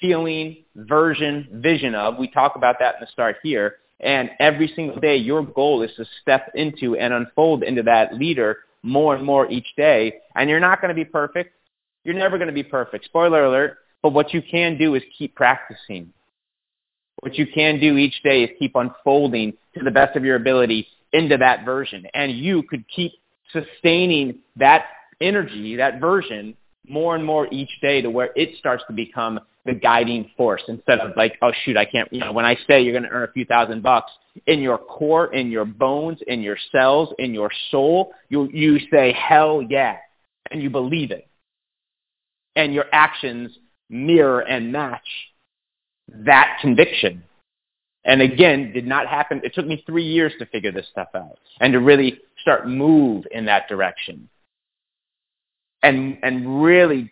feeling, 0.00 0.64
version, 0.74 1.48
vision 1.52 1.94
of. 1.94 2.18
We 2.18 2.28
talk 2.28 2.56
about 2.56 2.76
that 2.80 2.94
in 2.94 3.00
the 3.02 3.06
start 3.12 3.36
here. 3.42 3.76
And 4.00 4.30
every 4.38 4.72
single 4.74 4.98
day, 4.98 5.16
your 5.16 5.42
goal 5.42 5.82
is 5.82 5.90
to 5.96 6.06
step 6.22 6.50
into 6.54 6.96
and 6.96 7.12
unfold 7.12 7.62
into 7.62 7.82
that 7.82 8.14
leader 8.14 8.58
more 8.82 9.14
and 9.14 9.24
more 9.24 9.50
each 9.50 9.66
day. 9.76 10.14
And 10.34 10.48
you're 10.48 10.60
not 10.60 10.80
going 10.80 10.88
to 10.88 10.94
be 10.94 11.04
perfect. 11.04 11.54
You're 12.04 12.14
never 12.14 12.38
going 12.38 12.48
to 12.48 12.54
be 12.54 12.62
perfect. 12.62 13.04
Spoiler 13.04 13.44
alert. 13.44 13.78
But 14.02 14.14
what 14.14 14.32
you 14.32 14.40
can 14.40 14.78
do 14.78 14.94
is 14.94 15.02
keep 15.18 15.34
practicing. 15.34 16.12
What 17.20 17.36
you 17.36 17.46
can 17.46 17.78
do 17.78 17.98
each 17.98 18.22
day 18.22 18.44
is 18.44 18.50
keep 18.58 18.74
unfolding 18.74 19.52
to 19.76 19.84
the 19.84 19.90
best 19.90 20.16
of 20.16 20.24
your 20.24 20.36
ability 20.36 20.86
into 21.12 21.36
that 21.36 21.66
version. 21.66 22.06
And 22.14 22.32
you 22.32 22.62
could 22.62 22.84
keep 22.88 23.12
sustaining 23.52 24.38
that 24.56 24.84
energy, 25.20 25.76
that 25.76 26.00
version, 26.00 26.56
more 26.88 27.14
and 27.14 27.24
more 27.24 27.46
each 27.52 27.70
day 27.80 28.00
to 28.02 28.10
where 28.10 28.30
it 28.36 28.56
starts 28.58 28.82
to 28.88 28.92
become 28.92 29.40
the 29.66 29.74
guiding 29.74 30.30
force 30.36 30.62
instead 30.68 31.00
of 31.00 31.16
like, 31.16 31.36
oh 31.42 31.52
shoot, 31.64 31.76
I 31.76 31.84
can't, 31.84 32.10
you 32.12 32.20
know, 32.20 32.32
when 32.32 32.44
I 32.46 32.56
say 32.66 32.82
you're 32.82 32.98
going 32.98 33.04
to 33.04 33.10
earn 33.10 33.28
a 33.28 33.32
few 33.32 33.44
thousand 33.44 33.82
bucks 33.82 34.10
in 34.46 34.60
your 34.60 34.78
core, 34.78 35.32
in 35.34 35.50
your 35.50 35.64
bones, 35.64 36.18
in 36.26 36.40
your 36.40 36.56
cells, 36.72 37.10
in 37.18 37.34
your 37.34 37.50
soul, 37.70 38.12
you, 38.28 38.48
you 38.52 38.78
say, 38.90 39.12
hell 39.12 39.62
yeah, 39.62 39.96
and 40.50 40.62
you 40.62 40.70
believe 40.70 41.10
it. 41.10 41.28
And 42.56 42.72
your 42.72 42.86
actions 42.92 43.56
mirror 43.90 44.40
and 44.40 44.72
match 44.72 45.06
that 46.08 46.58
conviction. 46.60 47.22
And 48.04 48.22
again, 48.22 48.72
did 48.72 48.86
not 48.86 49.06
happen. 49.06 49.40
It 49.44 49.54
took 49.54 49.66
me 49.66 49.82
three 49.86 50.04
years 50.04 50.32
to 50.38 50.46
figure 50.46 50.72
this 50.72 50.86
stuff 50.90 51.08
out 51.14 51.38
and 51.60 51.72
to 51.74 51.80
really 51.80 52.18
start 52.40 52.66
move 52.66 53.24
in 53.30 53.44
that 53.44 53.68
direction. 53.68 54.28
And, 55.82 56.18
and 56.22 56.62
really 56.62 57.10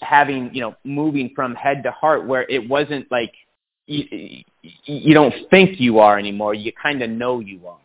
having, 0.00 0.50
you 0.52 0.60
know, 0.60 0.74
moving 0.84 1.30
from 1.34 1.54
head 1.54 1.82
to 1.84 1.90
heart 1.92 2.26
where 2.26 2.42
it 2.48 2.68
wasn't 2.68 3.10
like 3.12 3.32
you, 3.86 4.42
you 4.84 5.14
don't 5.14 5.34
think 5.50 5.80
you 5.80 5.98
are 5.98 6.18
anymore. 6.18 6.54
You 6.54 6.72
kind 6.72 7.02
of 7.02 7.10
know 7.10 7.40
you 7.40 7.66
are. 7.66 7.78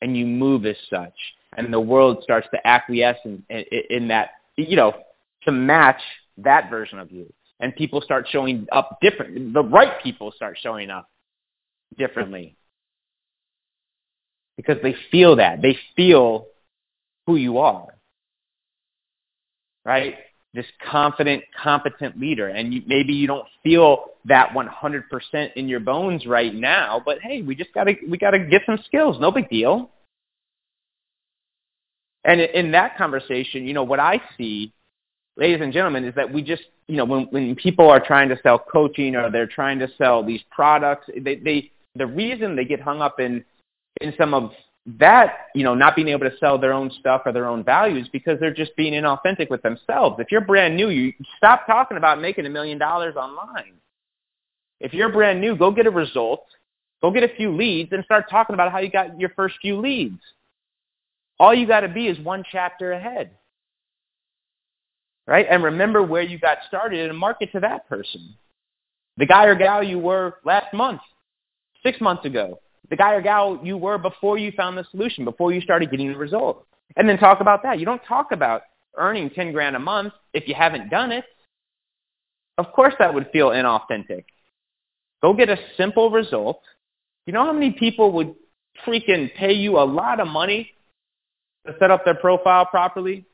And 0.00 0.16
you 0.16 0.26
move 0.26 0.66
as 0.66 0.76
such. 0.90 1.14
And 1.56 1.72
the 1.72 1.80
world 1.80 2.22
starts 2.24 2.48
to 2.52 2.66
acquiesce 2.66 3.18
in, 3.24 3.44
in, 3.48 3.64
in 3.90 4.08
that, 4.08 4.30
you 4.56 4.74
know, 4.74 4.94
to 5.44 5.52
match 5.52 6.00
that 6.38 6.70
version 6.70 6.98
of 6.98 7.12
you. 7.12 7.32
And 7.60 7.74
people 7.76 8.00
start 8.00 8.26
showing 8.28 8.66
up 8.72 8.98
different. 9.00 9.54
The 9.54 9.62
right 9.62 10.02
people 10.02 10.32
start 10.34 10.58
showing 10.60 10.90
up 10.90 11.08
differently. 11.96 12.56
Because 14.56 14.78
they 14.82 14.96
feel 15.10 15.36
that. 15.36 15.62
They 15.62 15.78
feel 15.94 16.46
who 17.26 17.36
you 17.36 17.58
are. 17.58 17.94
Right? 19.84 20.16
this 20.54 20.66
confident, 20.90 21.42
competent 21.60 22.18
leader. 22.20 22.48
And 22.48 22.74
you, 22.74 22.82
maybe 22.86 23.12
you 23.12 23.26
don't 23.26 23.46
feel 23.62 24.04
that 24.26 24.50
100% 24.50 25.52
in 25.56 25.68
your 25.68 25.80
bones 25.80 26.26
right 26.26 26.54
now, 26.54 27.00
but 27.04 27.18
hey, 27.22 27.42
we 27.42 27.54
just 27.54 27.72
gotta, 27.72 27.94
we 28.08 28.18
gotta 28.18 28.38
get 28.38 28.62
some 28.66 28.78
skills. 28.86 29.16
No 29.18 29.30
big 29.30 29.48
deal. 29.48 29.90
And 32.24 32.40
in 32.40 32.70
that 32.72 32.96
conversation, 32.96 33.66
you 33.66 33.72
know, 33.72 33.82
what 33.82 33.98
I 33.98 34.20
see, 34.36 34.72
ladies 35.36 35.60
and 35.60 35.72
gentlemen, 35.72 36.04
is 36.04 36.14
that 36.14 36.32
we 36.32 36.42
just, 36.42 36.62
you 36.86 36.96
know, 36.96 37.04
when, 37.04 37.24
when 37.30 37.56
people 37.56 37.88
are 37.88 37.98
trying 37.98 38.28
to 38.28 38.38
sell 38.42 38.58
coaching 38.58 39.16
or 39.16 39.30
they're 39.30 39.46
trying 39.46 39.78
to 39.80 39.88
sell 39.96 40.22
these 40.22 40.42
products, 40.50 41.08
they, 41.18 41.36
they, 41.36 41.72
the 41.96 42.06
reason 42.06 42.54
they 42.54 42.64
get 42.64 42.80
hung 42.80 43.00
up 43.00 43.18
in, 43.18 43.44
in 44.00 44.12
some 44.18 44.34
of 44.34 44.52
that, 44.84 45.46
you 45.54 45.62
know, 45.62 45.74
not 45.74 45.94
being 45.94 46.08
able 46.08 46.28
to 46.28 46.36
sell 46.38 46.58
their 46.58 46.72
own 46.72 46.90
stuff 46.98 47.22
or 47.24 47.32
their 47.32 47.46
own 47.46 47.62
values 47.62 48.08
because 48.12 48.38
they're 48.40 48.54
just 48.54 48.74
being 48.76 48.94
inauthentic 48.94 49.48
with 49.48 49.62
themselves. 49.62 50.16
If 50.18 50.32
you're 50.32 50.40
brand 50.40 50.76
new, 50.76 50.88
you 50.88 51.12
stop 51.36 51.66
talking 51.66 51.96
about 51.96 52.20
making 52.20 52.46
a 52.46 52.50
million 52.50 52.78
dollars 52.78 53.14
online. 53.14 53.74
If 54.80 54.92
you're 54.92 55.12
brand 55.12 55.40
new, 55.40 55.56
go 55.56 55.70
get 55.70 55.86
a 55.86 55.90
result, 55.90 56.44
go 57.00 57.12
get 57.12 57.22
a 57.22 57.34
few 57.36 57.54
leads 57.54 57.92
and 57.92 58.04
start 58.04 58.28
talking 58.28 58.54
about 58.54 58.72
how 58.72 58.78
you 58.78 58.90
got 58.90 59.18
your 59.20 59.30
first 59.30 59.54
few 59.62 59.80
leads. 59.80 60.20
All 61.38 61.54
you 61.54 61.66
got 61.66 61.80
to 61.80 61.88
be 61.88 62.08
is 62.08 62.18
one 62.18 62.42
chapter 62.50 62.92
ahead. 62.92 63.30
Right? 65.28 65.46
And 65.48 65.62
remember 65.62 66.02
where 66.02 66.22
you 66.22 66.40
got 66.40 66.58
started 66.66 67.08
and 67.08 67.16
market 67.16 67.52
to 67.52 67.60
that 67.60 67.88
person. 67.88 68.34
The 69.18 69.26
guy 69.26 69.44
or 69.44 69.54
gal 69.54 69.82
you 69.82 70.00
were 70.00 70.38
last 70.44 70.74
month, 70.74 71.00
six 71.84 72.00
months 72.00 72.24
ago, 72.24 72.58
the 72.92 72.96
guy 72.96 73.14
or 73.14 73.22
gal 73.22 73.58
you 73.62 73.78
were 73.78 73.96
before 73.96 74.36
you 74.36 74.52
found 74.52 74.76
the 74.76 74.84
solution, 74.90 75.24
before 75.24 75.50
you 75.50 75.62
started 75.62 75.90
getting 75.90 76.12
the 76.12 76.18
results. 76.18 76.66
And 76.94 77.08
then 77.08 77.16
talk 77.16 77.40
about 77.40 77.62
that. 77.62 77.78
You 77.78 77.86
don't 77.86 78.04
talk 78.06 78.32
about 78.32 78.64
earning 78.98 79.30
10 79.30 79.52
grand 79.52 79.74
a 79.74 79.78
month 79.78 80.12
if 80.34 80.46
you 80.46 80.54
haven't 80.54 80.90
done 80.90 81.10
it. 81.10 81.24
Of 82.58 82.66
course 82.74 82.92
that 82.98 83.14
would 83.14 83.30
feel 83.32 83.48
inauthentic. 83.48 84.26
Go 85.22 85.32
get 85.32 85.48
a 85.48 85.56
simple 85.78 86.10
result. 86.10 86.60
You 87.24 87.32
know 87.32 87.46
how 87.46 87.54
many 87.54 87.70
people 87.70 88.12
would 88.12 88.34
freaking 88.86 89.34
pay 89.36 89.54
you 89.54 89.78
a 89.78 89.86
lot 89.86 90.20
of 90.20 90.28
money 90.28 90.72
to 91.66 91.72
set 91.78 91.90
up 91.90 92.04
their 92.04 92.16
profile 92.16 92.66
properly? 92.66 93.24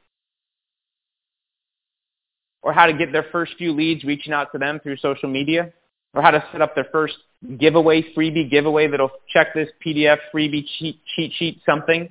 Or 2.62 2.72
how 2.72 2.86
to 2.86 2.92
get 2.92 3.10
their 3.10 3.26
first 3.32 3.54
few 3.58 3.72
leads 3.72 4.04
reaching 4.04 4.32
out 4.32 4.52
to 4.52 4.58
them 4.58 4.78
through 4.78 4.98
social 4.98 5.28
media? 5.28 5.72
Or 6.14 6.22
how 6.22 6.30
to 6.30 6.42
set 6.52 6.62
up 6.62 6.74
their 6.74 6.86
first 6.90 7.14
giveaway, 7.58 8.02
freebie 8.14 8.50
giveaway 8.50 8.86
that'll 8.86 9.10
check 9.32 9.54
this 9.54 9.68
PDF 9.84 10.18
freebie 10.34 10.66
cheat, 10.78 11.00
cheat 11.14 11.32
sheet 11.36 11.60
something. 11.66 12.08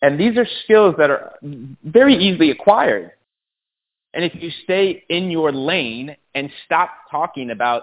And 0.00 0.18
these 0.18 0.36
are 0.36 0.46
skills 0.64 0.94
that 0.98 1.10
are 1.10 1.32
very 1.82 2.14
easily 2.14 2.50
acquired. 2.50 3.12
And 4.12 4.24
if 4.24 4.32
you 4.34 4.50
stay 4.62 5.04
in 5.08 5.30
your 5.30 5.50
lane 5.50 6.16
and 6.34 6.50
stop 6.64 6.90
talking 7.10 7.50
about 7.50 7.82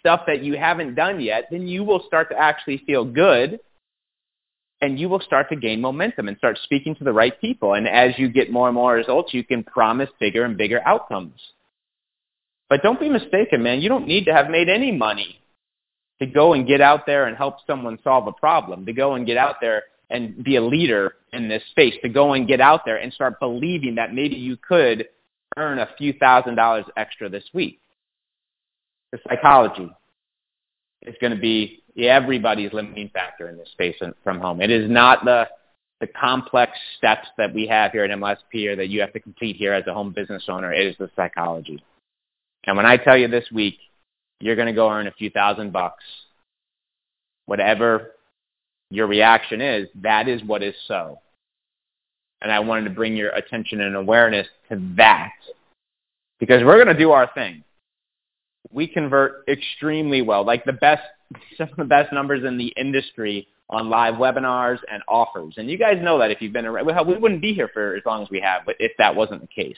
stuff 0.00 0.22
that 0.26 0.42
you 0.42 0.56
haven't 0.56 0.94
done 0.94 1.20
yet, 1.20 1.44
then 1.50 1.66
you 1.66 1.84
will 1.84 2.02
start 2.06 2.28
to 2.30 2.36
actually 2.36 2.82
feel 2.86 3.04
good 3.04 3.60
and 4.80 4.98
you 4.98 5.08
will 5.08 5.20
start 5.20 5.48
to 5.48 5.56
gain 5.56 5.80
momentum 5.80 6.28
and 6.28 6.36
start 6.36 6.58
speaking 6.64 6.94
to 6.96 7.04
the 7.04 7.12
right 7.12 7.40
people. 7.40 7.74
And 7.74 7.88
as 7.88 8.10
you 8.18 8.28
get 8.28 8.50
more 8.50 8.68
and 8.68 8.74
more 8.74 8.94
results, 8.94 9.32
you 9.32 9.42
can 9.42 9.64
promise 9.64 10.10
bigger 10.20 10.44
and 10.44 10.58
bigger 10.58 10.80
outcomes. 10.86 11.40
But 12.74 12.82
don't 12.82 12.98
be 12.98 13.08
mistaken, 13.08 13.62
man. 13.62 13.80
You 13.80 13.88
don't 13.88 14.08
need 14.08 14.24
to 14.24 14.32
have 14.32 14.50
made 14.50 14.68
any 14.68 14.90
money 14.90 15.38
to 16.20 16.26
go 16.26 16.54
and 16.54 16.66
get 16.66 16.80
out 16.80 17.06
there 17.06 17.26
and 17.26 17.36
help 17.36 17.58
someone 17.68 18.00
solve 18.02 18.26
a 18.26 18.32
problem, 18.32 18.84
to 18.86 18.92
go 18.92 19.14
and 19.14 19.24
get 19.24 19.36
out 19.36 19.60
there 19.60 19.84
and 20.10 20.42
be 20.42 20.56
a 20.56 20.60
leader 20.60 21.14
in 21.32 21.48
this 21.48 21.62
space, 21.70 21.94
to 22.02 22.08
go 22.08 22.32
and 22.32 22.48
get 22.48 22.60
out 22.60 22.80
there 22.84 22.96
and 22.96 23.12
start 23.12 23.38
believing 23.38 23.94
that 23.94 24.12
maybe 24.12 24.34
you 24.34 24.56
could 24.56 25.06
earn 25.56 25.78
a 25.78 25.88
few 25.96 26.14
thousand 26.14 26.56
dollars 26.56 26.84
extra 26.96 27.28
this 27.28 27.44
week. 27.54 27.78
The 29.12 29.20
psychology 29.28 29.88
is 31.02 31.14
going 31.20 31.32
to 31.32 31.40
be 31.40 31.80
everybody's 31.96 32.72
limiting 32.72 33.08
factor 33.10 33.48
in 33.48 33.56
this 33.56 33.70
space 33.70 33.94
from 34.24 34.40
home. 34.40 34.60
It 34.60 34.72
is 34.72 34.90
not 34.90 35.24
the 35.24 35.46
the 36.00 36.08
complex 36.08 36.72
steps 36.98 37.28
that 37.38 37.54
we 37.54 37.68
have 37.68 37.92
here 37.92 38.02
at 38.02 38.10
MLSP 38.10 38.66
or 38.66 38.74
that 38.74 38.88
you 38.88 39.00
have 39.00 39.12
to 39.12 39.20
complete 39.20 39.54
here 39.54 39.72
as 39.72 39.86
a 39.86 39.94
home 39.94 40.10
business 40.10 40.42
owner. 40.48 40.72
It 40.72 40.88
is 40.88 40.96
the 40.98 41.08
psychology. 41.14 41.80
And 42.66 42.76
when 42.76 42.86
I 42.86 42.96
tell 42.96 43.16
you 43.16 43.28
this 43.28 43.44
week, 43.52 43.78
you're 44.40 44.56
going 44.56 44.66
to 44.66 44.72
go 44.72 44.90
earn 44.90 45.06
a 45.06 45.12
few 45.12 45.30
thousand 45.30 45.72
bucks. 45.72 46.04
Whatever 47.46 48.12
your 48.90 49.06
reaction 49.06 49.60
is, 49.60 49.88
that 50.02 50.28
is 50.28 50.42
what 50.44 50.62
is 50.62 50.74
so. 50.86 51.18
And 52.40 52.52
I 52.52 52.60
wanted 52.60 52.84
to 52.84 52.90
bring 52.90 53.16
your 53.16 53.30
attention 53.30 53.80
and 53.80 53.96
awareness 53.96 54.46
to 54.70 54.80
that 54.96 55.32
because 56.38 56.62
we're 56.62 56.82
going 56.82 56.94
to 56.94 56.98
do 56.98 57.10
our 57.10 57.30
thing. 57.34 57.64
We 58.70 58.86
convert 58.86 59.48
extremely 59.48 60.22
well, 60.22 60.44
like 60.44 60.64
the 60.64 60.72
best, 60.72 61.02
some 61.58 61.68
of 61.70 61.76
the 61.76 61.84
best 61.84 62.12
numbers 62.12 62.44
in 62.44 62.58
the 62.58 62.72
industry 62.76 63.48
on 63.70 63.88
live 63.88 64.14
webinars 64.14 64.78
and 64.90 65.02
offers. 65.08 65.54
And 65.56 65.70
you 65.70 65.78
guys 65.78 65.98
know 66.02 66.18
that 66.18 66.30
if 66.30 66.42
you've 66.42 66.52
been 66.52 66.66
around, 66.66 66.86
we 67.06 67.16
wouldn't 67.16 67.40
be 67.40 67.54
here 67.54 67.70
for 67.72 67.96
as 67.96 68.02
long 68.04 68.22
as 68.22 68.30
we 68.30 68.40
have, 68.40 68.62
but 68.66 68.76
if 68.78 68.92
that 68.98 69.14
wasn't 69.14 69.40
the 69.40 69.46
case. 69.46 69.76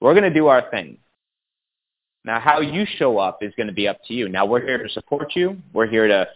We're 0.00 0.14
going 0.14 0.24
to 0.24 0.34
do 0.34 0.46
our 0.46 0.70
thing. 0.70 0.98
Now, 2.24 2.40
how 2.40 2.60
you 2.60 2.86
show 2.98 3.18
up 3.18 3.42
is 3.42 3.52
going 3.56 3.66
to 3.66 3.72
be 3.72 3.86
up 3.86 3.98
to 4.08 4.14
you. 4.14 4.28
Now, 4.28 4.46
we're 4.46 4.64
here 4.64 4.82
to 4.82 4.88
support 4.88 5.32
you. 5.36 5.58
We're 5.74 5.86
here 5.86 6.08
to, 6.08 6.26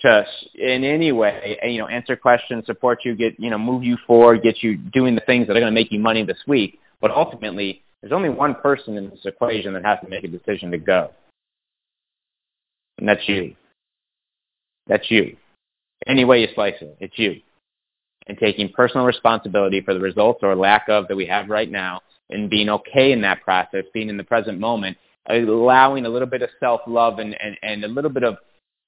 to 0.00 0.24
in 0.54 0.82
any 0.82 1.12
way, 1.12 1.58
eh, 1.62 1.68
you 1.68 1.78
know, 1.78 1.86
answer 1.86 2.16
questions, 2.16 2.66
support 2.66 3.04
you, 3.04 3.14
get, 3.14 3.38
you 3.38 3.50
know, 3.50 3.58
move 3.58 3.84
you 3.84 3.96
forward, 4.06 4.42
get 4.42 4.62
you 4.62 4.76
doing 4.76 5.14
the 5.14 5.20
things 5.22 5.46
that 5.46 5.56
are 5.56 5.60
going 5.60 5.72
to 5.72 5.80
make 5.80 5.92
you 5.92 6.00
money 6.00 6.24
this 6.24 6.38
week. 6.48 6.80
But 7.00 7.12
ultimately, 7.12 7.82
there's 8.00 8.12
only 8.12 8.30
one 8.30 8.56
person 8.56 8.96
in 8.96 9.10
this 9.10 9.20
equation 9.24 9.72
that 9.74 9.84
has 9.84 9.98
to 10.02 10.08
make 10.08 10.24
a 10.24 10.28
decision 10.28 10.72
to 10.72 10.78
go. 10.78 11.10
And 12.98 13.08
that's 13.08 13.28
you. 13.28 13.54
That's 14.88 15.08
you. 15.08 15.36
Any 16.06 16.24
way 16.24 16.40
you 16.40 16.48
slice 16.54 16.74
it, 16.80 16.96
it's 16.98 17.16
you. 17.16 17.40
And 18.26 18.36
taking 18.38 18.70
personal 18.70 19.06
responsibility 19.06 19.80
for 19.80 19.94
the 19.94 20.00
results 20.00 20.40
or 20.42 20.54
lack 20.56 20.88
of 20.88 21.06
that 21.08 21.16
we 21.16 21.26
have 21.26 21.48
right 21.48 21.70
now 21.70 22.00
and 22.28 22.50
being 22.50 22.68
okay 22.68 23.12
in 23.12 23.22
that 23.22 23.42
process, 23.42 23.84
being 23.94 24.08
in 24.08 24.16
the 24.16 24.24
present 24.24 24.58
moment, 24.58 24.96
allowing 25.28 26.06
a 26.06 26.08
little 26.08 26.28
bit 26.28 26.42
of 26.42 26.50
self-love 26.60 27.18
and, 27.18 27.36
and, 27.40 27.56
and 27.62 27.84
a 27.84 27.88
little 27.88 28.10
bit 28.10 28.24
of, 28.24 28.36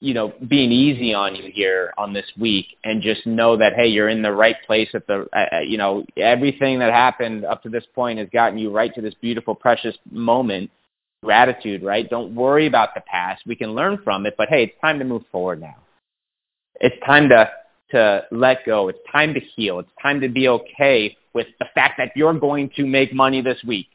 you 0.00 0.14
know, 0.14 0.32
being 0.48 0.72
easy 0.72 1.12
on 1.12 1.36
you 1.36 1.50
here 1.52 1.92
on 1.98 2.12
this 2.12 2.26
week 2.38 2.66
and 2.84 3.02
just 3.02 3.26
know 3.26 3.56
that, 3.56 3.74
hey, 3.74 3.86
you're 3.86 4.08
in 4.08 4.22
the 4.22 4.32
right 4.32 4.56
place 4.66 4.88
at 4.94 5.06
the, 5.06 5.26
uh, 5.32 5.60
you 5.60 5.76
know, 5.76 6.04
everything 6.16 6.78
that 6.78 6.92
happened 6.92 7.44
up 7.44 7.62
to 7.62 7.68
this 7.68 7.84
point 7.94 8.18
has 8.18 8.28
gotten 8.32 8.58
you 8.58 8.70
right 8.70 8.94
to 8.94 9.02
this 9.02 9.14
beautiful, 9.20 9.54
precious 9.54 9.96
moment. 10.10 10.70
Gratitude, 11.22 11.82
right? 11.82 12.08
Don't 12.08 12.34
worry 12.34 12.66
about 12.66 12.94
the 12.94 13.02
past. 13.02 13.42
We 13.46 13.54
can 13.54 13.74
learn 13.74 13.98
from 14.02 14.24
it, 14.24 14.36
but 14.38 14.48
hey, 14.48 14.62
it's 14.62 14.80
time 14.80 14.98
to 15.00 15.04
move 15.04 15.24
forward 15.30 15.60
now. 15.60 15.76
It's 16.76 16.96
time 17.04 17.28
to, 17.28 17.50
to 17.90 18.24
let 18.30 18.64
go. 18.64 18.88
It's 18.88 18.98
time 19.12 19.34
to 19.34 19.40
heal. 19.40 19.80
It's 19.80 19.90
time 20.00 20.22
to 20.22 20.28
be 20.30 20.48
okay 20.48 21.14
with 21.34 21.48
the 21.58 21.66
fact 21.74 21.98
that 21.98 22.12
you're 22.16 22.32
going 22.32 22.70
to 22.76 22.86
make 22.86 23.12
money 23.12 23.42
this 23.42 23.58
week. 23.66 23.88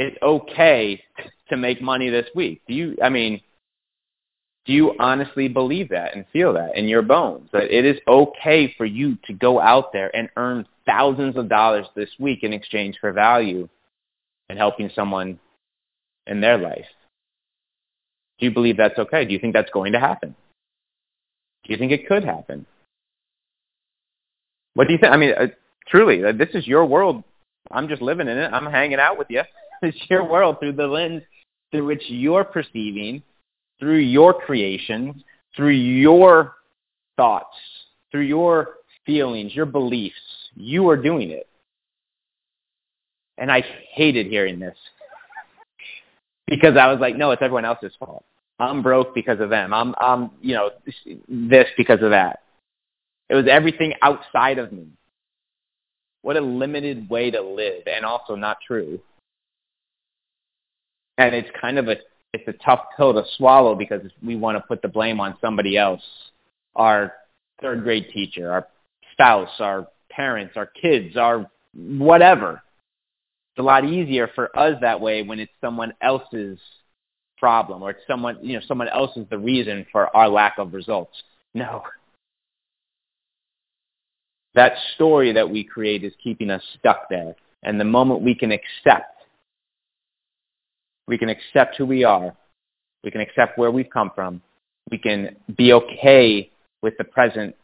It's 0.00 0.16
okay 0.22 0.98
to 1.50 1.58
make 1.58 1.82
money 1.82 2.08
this 2.08 2.24
week. 2.34 2.62
Do 2.66 2.72
you, 2.72 2.96
I 3.04 3.10
mean, 3.10 3.38
do 4.64 4.72
you 4.72 4.94
honestly 4.98 5.46
believe 5.46 5.90
that 5.90 6.16
and 6.16 6.24
feel 6.32 6.54
that 6.54 6.74
in 6.74 6.88
your 6.88 7.02
bones? 7.02 7.50
That 7.52 7.64
it 7.64 7.84
is 7.84 7.98
okay 8.08 8.74
for 8.78 8.86
you 8.86 9.18
to 9.26 9.34
go 9.34 9.60
out 9.60 9.92
there 9.92 10.10
and 10.16 10.30
earn 10.38 10.66
thousands 10.86 11.36
of 11.36 11.50
dollars 11.50 11.84
this 11.94 12.08
week 12.18 12.44
in 12.44 12.54
exchange 12.54 12.96
for 12.98 13.12
value 13.12 13.68
and 14.48 14.58
helping 14.58 14.90
someone 14.94 15.38
in 16.26 16.40
their 16.40 16.56
life? 16.56 16.86
Do 18.38 18.46
you 18.46 18.52
believe 18.52 18.78
that's 18.78 18.98
okay? 18.98 19.26
Do 19.26 19.34
you 19.34 19.38
think 19.38 19.52
that's 19.52 19.70
going 19.70 19.92
to 19.92 20.00
happen? 20.00 20.34
Do 21.64 21.74
you 21.74 21.78
think 21.78 21.92
it 21.92 22.08
could 22.08 22.24
happen? 22.24 22.64
What 24.72 24.86
do 24.86 24.94
you 24.94 24.98
think? 24.98 25.12
I 25.12 25.18
mean, 25.18 25.34
uh, 25.38 25.48
truly, 25.88 26.24
uh, 26.24 26.32
this 26.32 26.48
is 26.54 26.66
your 26.66 26.86
world. 26.86 27.22
I'm 27.70 27.86
just 27.86 28.00
living 28.00 28.28
in 28.28 28.38
it. 28.38 28.50
I'm 28.50 28.64
hanging 28.64 28.98
out 28.98 29.18
with 29.18 29.26
you. 29.28 29.42
It's 29.82 29.98
your 30.10 30.28
world 30.28 30.56
through 30.60 30.74
the 30.74 30.86
lens 30.86 31.22
through 31.70 31.86
which 31.86 32.02
you're 32.08 32.44
perceiving, 32.44 33.22
through 33.78 33.98
your 33.98 34.34
creations, 34.34 35.22
through 35.56 35.70
your 35.70 36.56
thoughts, 37.16 37.56
through 38.10 38.22
your 38.22 38.76
feelings, 39.06 39.54
your 39.54 39.66
beliefs. 39.66 40.16
You 40.54 40.88
are 40.88 40.96
doing 40.96 41.30
it. 41.30 41.48
And 43.38 43.50
I 43.50 43.64
hated 43.92 44.26
hearing 44.26 44.58
this 44.58 44.76
because 46.46 46.76
I 46.76 46.90
was 46.90 47.00
like, 47.00 47.16
no, 47.16 47.30
it's 47.30 47.42
everyone 47.42 47.64
else's 47.64 47.92
fault. 47.98 48.24
I'm 48.58 48.82
broke 48.82 49.14
because 49.14 49.40
of 49.40 49.48
them. 49.48 49.72
I'm, 49.72 49.94
I'm, 49.98 50.30
you 50.42 50.54
know, 50.54 50.70
this 51.28 51.66
because 51.78 52.02
of 52.02 52.10
that. 52.10 52.40
It 53.30 53.34
was 53.34 53.46
everything 53.48 53.94
outside 54.02 54.58
of 54.58 54.72
me. 54.72 54.88
What 56.22 56.36
a 56.36 56.40
limited 56.40 57.08
way 57.08 57.30
to 57.30 57.40
live 57.40 57.84
and 57.86 58.04
also 58.04 58.34
not 58.34 58.58
true. 58.66 59.00
And 61.20 61.34
it's 61.34 61.50
kind 61.60 61.78
of 61.78 61.88
a, 61.88 61.96
it's 62.32 62.48
a 62.48 62.54
tough 62.64 62.80
pill 62.96 63.12
to 63.12 63.22
swallow 63.36 63.74
because 63.74 64.00
we 64.24 64.36
want 64.36 64.56
to 64.56 64.62
put 64.62 64.80
the 64.80 64.88
blame 64.88 65.20
on 65.20 65.36
somebody 65.38 65.76
else. 65.76 66.00
Our 66.74 67.12
third 67.60 67.82
grade 67.82 68.06
teacher, 68.10 68.50
our 68.50 68.66
spouse, 69.12 69.50
our 69.58 69.86
parents, 70.10 70.54
our 70.56 70.64
kids, 70.64 71.18
our 71.18 71.46
whatever. 71.74 72.62
It's 73.52 73.58
a 73.58 73.62
lot 73.62 73.84
easier 73.84 74.30
for 74.34 74.58
us 74.58 74.78
that 74.80 74.98
way 74.98 75.22
when 75.22 75.38
it's 75.40 75.52
someone 75.60 75.92
else's 76.00 76.58
problem 77.36 77.82
or 77.82 77.90
it's 77.90 78.06
someone, 78.08 78.38
you 78.40 78.54
know, 78.54 78.64
someone 78.66 78.88
else 78.88 79.14
is 79.18 79.26
the 79.28 79.38
reason 79.38 79.84
for 79.92 80.16
our 80.16 80.28
lack 80.28 80.54
of 80.56 80.72
results. 80.72 81.22
No. 81.52 81.82
That 84.54 84.72
story 84.94 85.34
that 85.34 85.50
we 85.50 85.64
create 85.64 86.02
is 86.02 86.14
keeping 86.24 86.48
us 86.48 86.62
stuck 86.78 87.10
there. 87.10 87.34
And 87.62 87.78
the 87.78 87.84
moment 87.84 88.22
we 88.22 88.34
can 88.34 88.52
accept, 88.52 89.19
we 91.10 91.18
can 91.18 91.28
accept 91.28 91.76
who 91.76 91.84
we 91.84 92.04
are, 92.04 92.32
we 93.02 93.10
can 93.10 93.20
accept 93.20 93.58
where 93.58 93.72
we've 93.72 93.90
come 93.90 94.12
from, 94.14 94.40
we 94.92 94.96
can 94.96 95.34
be 95.56 95.72
okay 95.72 96.48
with 96.82 96.94
the 96.98 97.04
present 97.04 97.54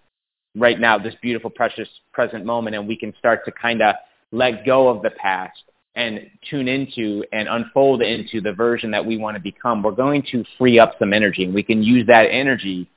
right 0.57 0.81
now, 0.81 0.99
this 0.99 1.15
beautiful, 1.23 1.49
precious 1.49 1.89
present 2.13 2.45
moment, 2.45 2.75
and 2.75 2.89
we 2.89 2.97
can 2.97 3.15
start 3.21 3.45
to 3.45 3.53
kind 3.53 3.83
of 3.83 3.95
let 4.33 4.67
go 4.67 4.89
of 4.89 5.01
the 5.03 5.11
past 5.11 5.63
and 5.95 6.29
tune 6.51 6.67
into 6.67 7.25
and 7.33 7.49
unfold 7.49 8.03
into 8.03 8.41
the 8.41 8.53
version 8.53 8.91
that 8.91 9.07
we 9.07 9.17
want 9.17 9.37
to 9.37 9.41
become, 9.41 9.81
we're 9.81 9.93
going 9.93 10.25
to 10.33 10.45
free 10.59 10.81
up 10.81 10.95
some 10.99 11.13
energy. 11.13 11.45
And 11.45 11.55
we 11.55 11.63
can 11.63 11.85
use 11.85 12.05
that 12.09 12.25
energy, 12.25 12.91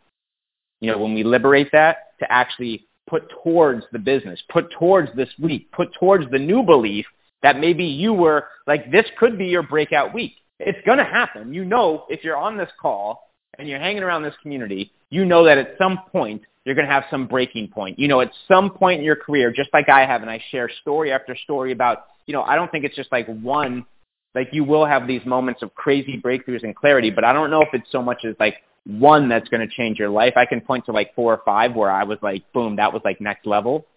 you 0.82 0.92
know, 0.92 0.98
when 0.98 1.14
we 1.14 1.24
liberate 1.24 1.72
that 1.74 2.18
to 2.20 2.30
actually 2.32 2.88
put 3.08 3.32
towards 3.44 3.86
the 3.92 4.00
business, 4.00 4.42
put 4.50 4.72
towards 4.72 5.16
this 5.16 5.30
week, 5.40 5.72
put 5.72 5.94
towards 5.94 6.30
the 6.32 6.40
new 6.40 6.64
belief 6.64 7.06
that 7.44 7.60
maybe 7.60 7.86
you 7.86 8.14
were 8.14 8.46
like, 8.68 8.92
this 8.92 9.06
could 9.18 9.38
be 9.38 9.48
your 9.48 9.64
breakout 9.64 10.14
week. 10.14 10.34
It's 10.60 10.80
going 10.86 10.98
to 10.98 11.06
happen. 11.06 11.54
You 11.54 11.64
know, 11.64 12.06
if 12.10 12.24
you're 12.24 12.38
on 12.38 12.58
this 12.58 12.70
call 12.82 13.30
and 13.58 13.68
you're 13.68 13.80
hanging 13.80 14.04
around 14.04 14.24
this 14.24 14.36
community, 14.42 14.92
you 15.10 15.26
know 15.26 15.46
that 15.46 15.58
at 15.58 15.76
some 15.78 16.00
point 16.12 16.42
you're 16.66 16.76
going 16.76 16.88
to 16.88 16.94
have 16.94 17.06
some 17.10 17.28
breaking 17.28 17.70
point. 17.70 17.98
You 17.98 18.08
know, 18.08 18.22
at 18.22 18.32
some 18.48 18.70
point 18.70 19.00
in 19.00 19.06
your 19.06 19.16
career, 19.16 19.52
just 19.52 19.70
like 19.74 19.88
I 19.90 20.06
have, 20.06 20.22
and 20.22 20.30
I 20.30 20.44
share 20.52 20.70
story 20.82 21.12
after 21.12 21.36
story 21.36 21.72
about 21.72 22.06
you 22.30 22.34
know, 22.34 22.44
I 22.44 22.56
don't 22.56 22.72
think 22.72 22.86
it's 22.86 22.96
just 22.96 23.12
like 23.12 23.26
one, 23.42 23.88
like 24.36 24.50
you 24.52 24.64
will 24.64 24.86
have 24.86 25.08
these 25.08 25.26
moments 25.26 25.64
of 25.64 25.74
crazy 25.74 26.22
breakthroughs 26.24 26.64
and 26.64 26.76
clarity, 26.76 27.10
but 27.10 27.24
I 27.24 27.34
don't 27.34 27.50
know 27.50 27.64
if 27.64 27.70
it's 27.74 27.92
so 27.92 28.04
much 28.04 28.24
as 28.24 28.36
like 28.40 28.58
one 28.86 29.30
that's 29.30 29.50
going 29.50 29.68
to 29.68 29.76
change 29.76 29.98
your 29.98 30.10
life. 30.10 30.34
I 30.36 30.46
can 30.46 30.62
point 30.62 30.86
to 30.86 30.92
like 30.92 31.16
four 31.16 31.34
or 31.34 31.42
five 31.44 31.76
where 31.76 31.90
I 31.90 32.04
was 32.04 32.20
like, 32.22 32.44
boom, 32.54 32.76
that 32.76 32.94
was 32.94 33.02
like 33.04 33.20
next 33.20 33.48
level. 33.48 33.88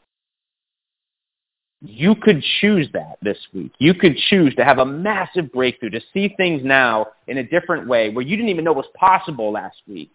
You 1.85 2.15
could 2.15 2.45
choose 2.61 2.89
that 2.93 3.19
this 3.23 3.39
week. 3.53 3.73
You 3.79 3.95
could 3.95 4.17
choose 4.17 4.55
to 4.55 4.65
have 4.65 4.79
a 4.79 4.87
massive 4.87 5.51
breakthrough, 5.53 5.91
to 5.91 6.01
see 6.15 6.33
things 6.37 6.63
now 6.65 7.09
in 7.27 7.39
a 7.39 7.43
different 7.43 7.89
way 7.89 8.09
where 8.09 8.25
you 8.25 8.37
didn't 8.37 8.51
even 8.51 8.65
know 8.65 8.73
was 8.73 8.87
possible 8.95 9.51
last 9.51 9.79
week. 9.89 10.13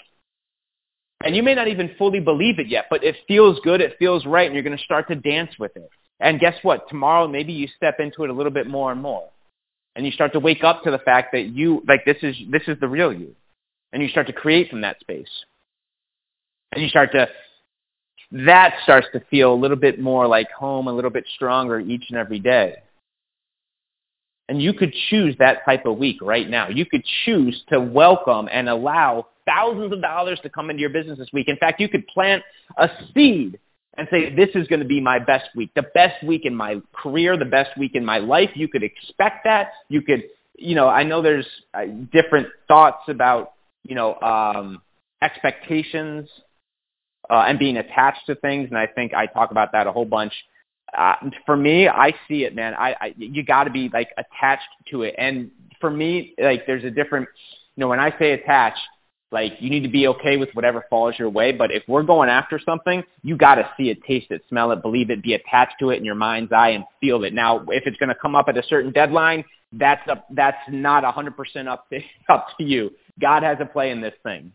And 1.24 1.36
you 1.36 1.44
may 1.44 1.56
not 1.56 1.68
even 1.68 1.92
fully 1.98 2.22
believe 2.22 2.60
it 2.60 2.68
yet, 2.68 2.86
but 2.90 3.04
it 3.04 3.16
feels 3.28 3.60
good, 3.64 3.82
it 3.82 3.96
feels 4.00 4.26
right, 4.26 4.46
and 4.46 4.54
you're 4.54 4.64
going 4.64 4.78
to 4.78 4.84
start 4.84 5.08
to 5.10 5.16
dance 5.16 5.52
with 5.60 5.76
it. 5.76 5.90
And 6.20 6.40
guess 6.40 6.56
what? 6.62 6.88
Tomorrow, 6.90 7.28
maybe 7.28 7.52
you 7.52 7.68
step 7.76 8.00
into 8.00 8.24
it 8.24 8.30
a 8.30 8.34
little 8.34 8.52
bit 8.52 8.68
more 8.68 8.92
and 8.92 9.02
more. 9.02 9.28
And 9.96 10.06
you 10.06 10.12
start 10.12 10.32
to 10.34 10.40
wake 10.40 10.64
up 10.64 10.84
to 10.84 10.92
the 10.92 11.00
fact 11.00 11.32
that 11.34 11.48
you, 11.48 11.84
like, 11.88 12.06
this 12.06 12.18
is, 12.22 12.36
this 12.52 12.62
is 12.68 12.80
the 12.80 12.88
real 12.88 13.12
you. 13.12 13.36
And 13.92 14.02
you 14.02 14.10
start 14.10 14.28
to 14.28 14.34
create 14.34 14.70
from 14.70 14.82
that 14.82 15.00
space. 15.00 15.30
And 16.72 16.84
you 16.84 16.90
start 16.90 17.12
to, 17.14 17.28
that 18.32 18.76
starts 18.84 19.08
to 19.14 19.22
feel 19.30 19.54
a 19.54 19.56
little 19.56 19.78
bit 19.78 20.00
more 20.00 20.28
like 20.28 20.52
home, 20.52 20.88
a 20.88 20.94
little 20.94 21.12
bit 21.12 21.26
stronger 21.36 21.80
each 21.80 22.06
and 22.10 22.18
every 22.18 22.40
day. 22.40 22.76
And 24.50 24.62
you 24.62 24.74
could 24.74 24.94
choose 25.10 25.36
that 25.40 25.66
type 25.66 25.86
of 25.86 25.98
week 25.98 26.22
right 26.22 26.50
now. 26.50 26.70
You 26.70 26.86
could 26.86 27.04
choose 27.26 27.64
to 27.70 27.80
welcome 27.80 28.48
and 28.52 28.70
allow 28.70 29.28
thousands 29.46 29.92
of 29.92 30.02
dollars 30.02 30.40
to 30.44 30.50
come 30.50 30.70
into 30.70 30.82
your 30.82 30.90
business 30.90 31.18
this 31.18 31.30
week. 31.34 31.48
In 31.48 31.58
fact, 31.58 31.80
you 31.80 31.90
could 31.90 32.08
plant 32.08 32.44
a 32.78 32.90
seed 33.14 33.60
and 33.98 34.08
say, 34.12 34.34
this 34.34 34.50
is 34.56 34.68
going 34.68 34.80
to 34.80 34.86
be 34.86 35.02
my 35.02 35.20
best 35.20 35.50
week, 35.56 35.72
the 35.76 35.86
best 35.94 36.24
week 36.24 36.46
in 36.46 36.56
my 36.56 36.82
career, 36.94 37.36
the 37.36 37.46
best 37.46 37.78
week 37.78 37.96
in 37.96 38.06
my 38.06 38.20
life. 38.20 38.52
You 38.54 38.68
could 38.68 38.84
expect 38.84 39.44
that. 39.46 39.72
You 39.90 40.02
could, 40.02 40.24
you 40.56 40.76
know, 40.76 40.88
I 40.88 41.04
know 41.04 41.22
there's 41.22 41.48
uh, 41.74 41.86
different 42.12 42.48
thoughts 42.68 43.04
about, 43.08 43.54
you 43.84 43.96
know, 43.96 44.16
um, 44.22 44.82
expectations 45.22 46.30
uh, 47.30 47.46
and 47.48 47.60
being 47.60 47.78
attached 47.78 48.26
to 48.28 48.36
things, 48.36 48.70
and 48.70 48.78
I 48.78 48.88
think 48.88 49.14
I 49.14 49.26
talk 49.26 49.52
about 49.52 49.72
that 49.74 49.88
a 49.88 49.92
whole 49.92 50.06
bunch. 50.06 50.34
Uh, 50.98 51.16
for 51.46 51.58
me, 51.58 51.88
I 51.88 52.14
see 52.28 52.46
it, 52.46 52.56
man. 52.56 52.74
I, 52.74 52.96
I 53.00 53.16
you 53.18 53.44
got 53.44 53.66
to 53.66 53.70
be 53.70 53.90
like 53.94 54.10
attached 54.18 54.68
to 54.92 55.04
it, 55.04 55.16
and 55.18 55.52
for 55.80 55.90
me, 55.90 56.34
like 56.40 56.66
there's 56.66 56.84
a 56.84 56.92
different, 56.92 57.28
you 57.76 57.82
know, 57.82 57.88
when 57.88 58.00
I 58.00 58.18
say 58.18 58.32
attached, 58.32 58.80
like 59.32 59.54
you 59.60 59.70
need 59.70 59.84
to 59.84 59.90
be 59.90 60.08
okay 60.08 60.38
with 60.38 60.50
whatever 60.54 60.86
falls 60.90 61.16
your 61.20 61.30
way, 61.30 61.52
but 61.52 61.72
if 61.72 61.84
we're 61.88 62.04
going 62.04 62.30
after 62.30 62.60
something, 62.60 63.04
you 63.24 63.36
got 63.36 63.56
to 63.56 63.70
see 63.76 63.90
it, 63.90 64.02
taste 64.04 64.28
it, 64.30 64.42
smell 64.48 64.72
it, 64.72 64.82
believe 64.82 65.10
it, 65.10 65.22
be 65.22 65.34
attached 65.34 65.76
to 65.80 65.90
it 65.90 65.98
in 65.98 66.06
your 66.06 66.16
mind's 66.16 66.52
eye 66.54 66.70
and 66.70 66.86
feel 67.02 67.24
it. 67.26 67.34
Now, 67.34 67.60
if 67.68 67.84
it's 67.86 67.98
going 67.98 68.10
to 68.10 68.16
come 68.16 68.36
up 68.36 68.48
at 68.48 68.58
a 68.58 68.64
certain 68.64 68.92
deadline, 68.92 69.44
that's 69.74 70.08
up, 70.10 70.28
that's 70.32 70.58
not 70.70 71.04
100% 71.04 71.68
up 71.68 71.90
to, 71.90 72.00
up 72.30 72.48
to 72.58 72.64
you. 72.64 72.92
God 73.20 73.44
has 73.44 73.58
a 73.60 73.66
play 73.66 73.92
in 73.92 74.00
this 74.00 74.14
thing. 74.24 74.54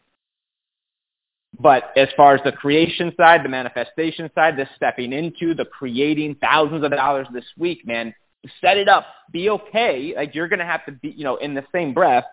But 1.60 1.92
as 1.96 2.08
far 2.16 2.34
as 2.34 2.40
the 2.44 2.52
creation 2.52 3.12
side, 3.16 3.44
the 3.44 3.48
manifestation 3.48 4.30
side, 4.34 4.56
the 4.56 4.66
stepping 4.76 5.12
into, 5.12 5.54
the 5.54 5.66
creating 5.66 6.36
thousands 6.40 6.84
of 6.84 6.90
dollars 6.90 7.26
this 7.32 7.44
week, 7.58 7.86
man, 7.86 8.14
set 8.60 8.78
it 8.78 8.88
up, 8.88 9.06
be 9.32 9.50
okay. 9.50 10.14
Like 10.16 10.34
you're 10.34 10.48
going 10.48 10.60
to 10.60 10.64
have 10.64 10.84
to 10.86 10.92
be, 10.92 11.10
you 11.10 11.24
know, 11.24 11.36
in 11.36 11.54
the 11.54 11.64
same 11.72 11.92
breath. 11.92 12.24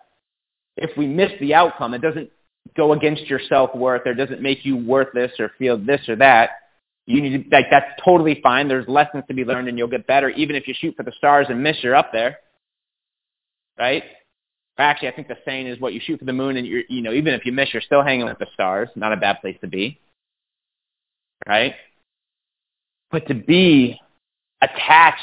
If 0.76 0.96
we 0.96 1.06
miss 1.06 1.30
the 1.40 1.54
outcome, 1.54 1.94
it 1.94 2.00
doesn't 2.00 2.30
go 2.76 2.92
against 2.92 3.26
your 3.26 3.40
self-worth 3.48 4.02
or 4.06 4.14
doesn't 4.14 4.40
make 4.40 4.64
you 4.64 4.76
worthless 4.76 5.32
or 5.38 5.50
feel 5.58 5.76
this 5.76 6.00
or 6.08 6.16
that. 6.16 6.50
You 7.06 7.20
need 7.20 7.50
to, 7.50 7.56
like, 7.56 7.66
that's 7.70 8.00
totally 8.04 8.40
fine. 8.42 8.68
There's 8.68 8.88
lessons 8.88 9.24
to 9.28 9.34
be 9.34 9.44
learned 9.44 9.68
and 9.68 9.76
you'll 9.76 9.88
get 9.88 10.06
better. 10.06 10.30
Even 10.30 10.56
if 10.56 10.66
you 10.66 10.74
shoot 10.78 10.94
for 10.96 11.02
the 11.02 11.12
stars 11.18 11.46
and 11.48 11.62
miss, 11.62 11.76
you're 11.82 11.94
up 11.94 12.10
there. 12.12 12.38
Right? 13.78 14.04
Actually, 14.80 15.08
I 15.08 15.12
think 15.12 15.28
the 15.28 15.36
saying 15.44 15.66
is 15.66 15.80
what 15.80 15.92
you 15.92 16.00
shoot 16.02 16.18
for 16.18 16.24
the 16.24 16.32
moon 16.32 16.56
and 16.56 16.66
you're, 16.66 16.82
you 16.88 17.02
know, 17.02 17.12
even 17.12 17.34
if 17.34 17.44
you 17.44 17.52
miss, 17.52 17.68
you're 17.72 17.82
still 17.82 18.02
hanging 18.02 18.26
with 18.26 18.38
the 18.38 18.46
stars. 18.54 18.88
Not 18.96 19.12
a 19.12 19.16
bad 19.16 19.40
place 19.40 19.56
to 19.60 19.68
be. 19.68 19.98
Right? 21.46 21.74
But 23.10 23.26
to 23.28 23.34
be 23.34 24.00
attached 24.62 25.22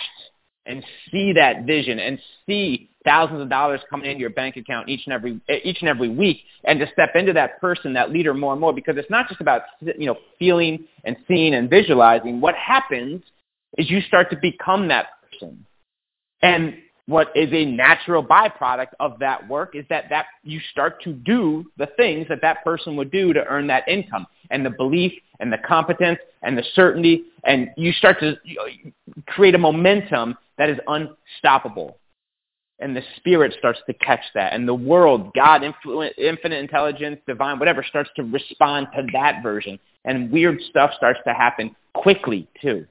and 0.66 0.84
see 1.12 1.34
that 1.34 1.66
vision 1.66 2.00
and 2.00 2.20
see 2.46 2.90
thousands 3.06 3.42
of 3.42 3.50
dollars 3.50 3.80
coming 3.90 4.10
into 4.10 4.20
your 4.20 4.30
bank 4.30 4.58
account 4.58 4.90
each 4.90 5.02
and 5.06 5.14
every 5.14 5.40
each 5.64 5.78
and 5.80 5.88
every 5.88 6.10
week 6.10 6.40
and 6.66 6.78
to 6.80 6.86
step 6.92 7.12
into 7.16 7.32
that 7.32 7.60
person 7.62 7.94
that 7.94 8.12
leader 8.12 8.34
more 8.34 8.52
and 8.52 8.60
more 8.60 8.74
because 8.74 8.98
it's 8.98 9.10
not 9.10 9.30
just 9.30 9.40
about 9.40 9.62
you 9.80 10.06
know 10.06 10.18
feeling 10.38 10.84
and 11.06 11.16
seeing 11.26 11.54
and 11.54 11.70
visualizing 11.70 12.42
what 12.42 12.54
happens 12.56 13.24
is 13.78 13.90
you 13.90 14.02
start 14.02 14.30
to 14.30 14.36
become 14.42 14.90
that 14.90 15.08
person 15.32 15.66
and 16.42 16.76
what 17.08 17.32
is 17.36 17.50
a 17.54 17.66
natural 17.66 18.24
byproduct 18.24 18.90
of 19.00 19.18
that 19.20 19.48
work 19.48 19.76
is 19.76 19.86
that, 19.90 20.06
that 20.10 20.26
you 20.44 20.60
start 20.72 21.02
to 21.04 21.14
do 21.14 21.66
the 21.78 21.88
things 21.98 22.28
that 22.28 22.42
that 22.42 22.64
person 22.66 22.98
would 22.98 23.12
do 23.12 23.32
to 23.34 23.44
earn 23.46 23.68
that 23.68 23.88
income. 23.88 24.28
And 24.52 24.66
the 24.66 24.70
belief 24.70 25.14
and 25.40 25.52
the 25.52 25.58
competence 25.58 26.20
and 26.44 26.58
the 26.58 26.64
certainty 26.76 27.24
and 27.46 27.70
you 27.78 27.94
start 27.94 28.20
to 28.20 28.38
create 29.28 29.56
a 29.56 29.58
momentum 29.58 30.38
that 30.58 30.70
is 30.70 30.78
unstoppable. 30.88 31.98
And 32.80 32.96
the 32.96 33.02
spirit 33.16 33.56
starts 33.58 33.80
to 33.88 33.94
catch 33.94 34.24
that. 34.36 34.54
And 34.54 34.68
the 34.68 34.76
world 34.76 35.32
god 35.34 35.64
infinite 35.64 36.60
intelligence 36.60 37.20
divine 37.26 37.58
whatever 37.58 37.84
starts 37.88 38.10
to 38.18 38.24
respond 38.24 38.88
to 38.96 39.08
that 39.14 39.42
version. 39.42 39.80
And 40.04 40.30
weird 40.30 40.60
stuff 40.70 40.92
starts 40.98 41.20
to 41.26 41.34
happen 41.34 41.74
quickly 41.94 42.48
too. 42.62 42.86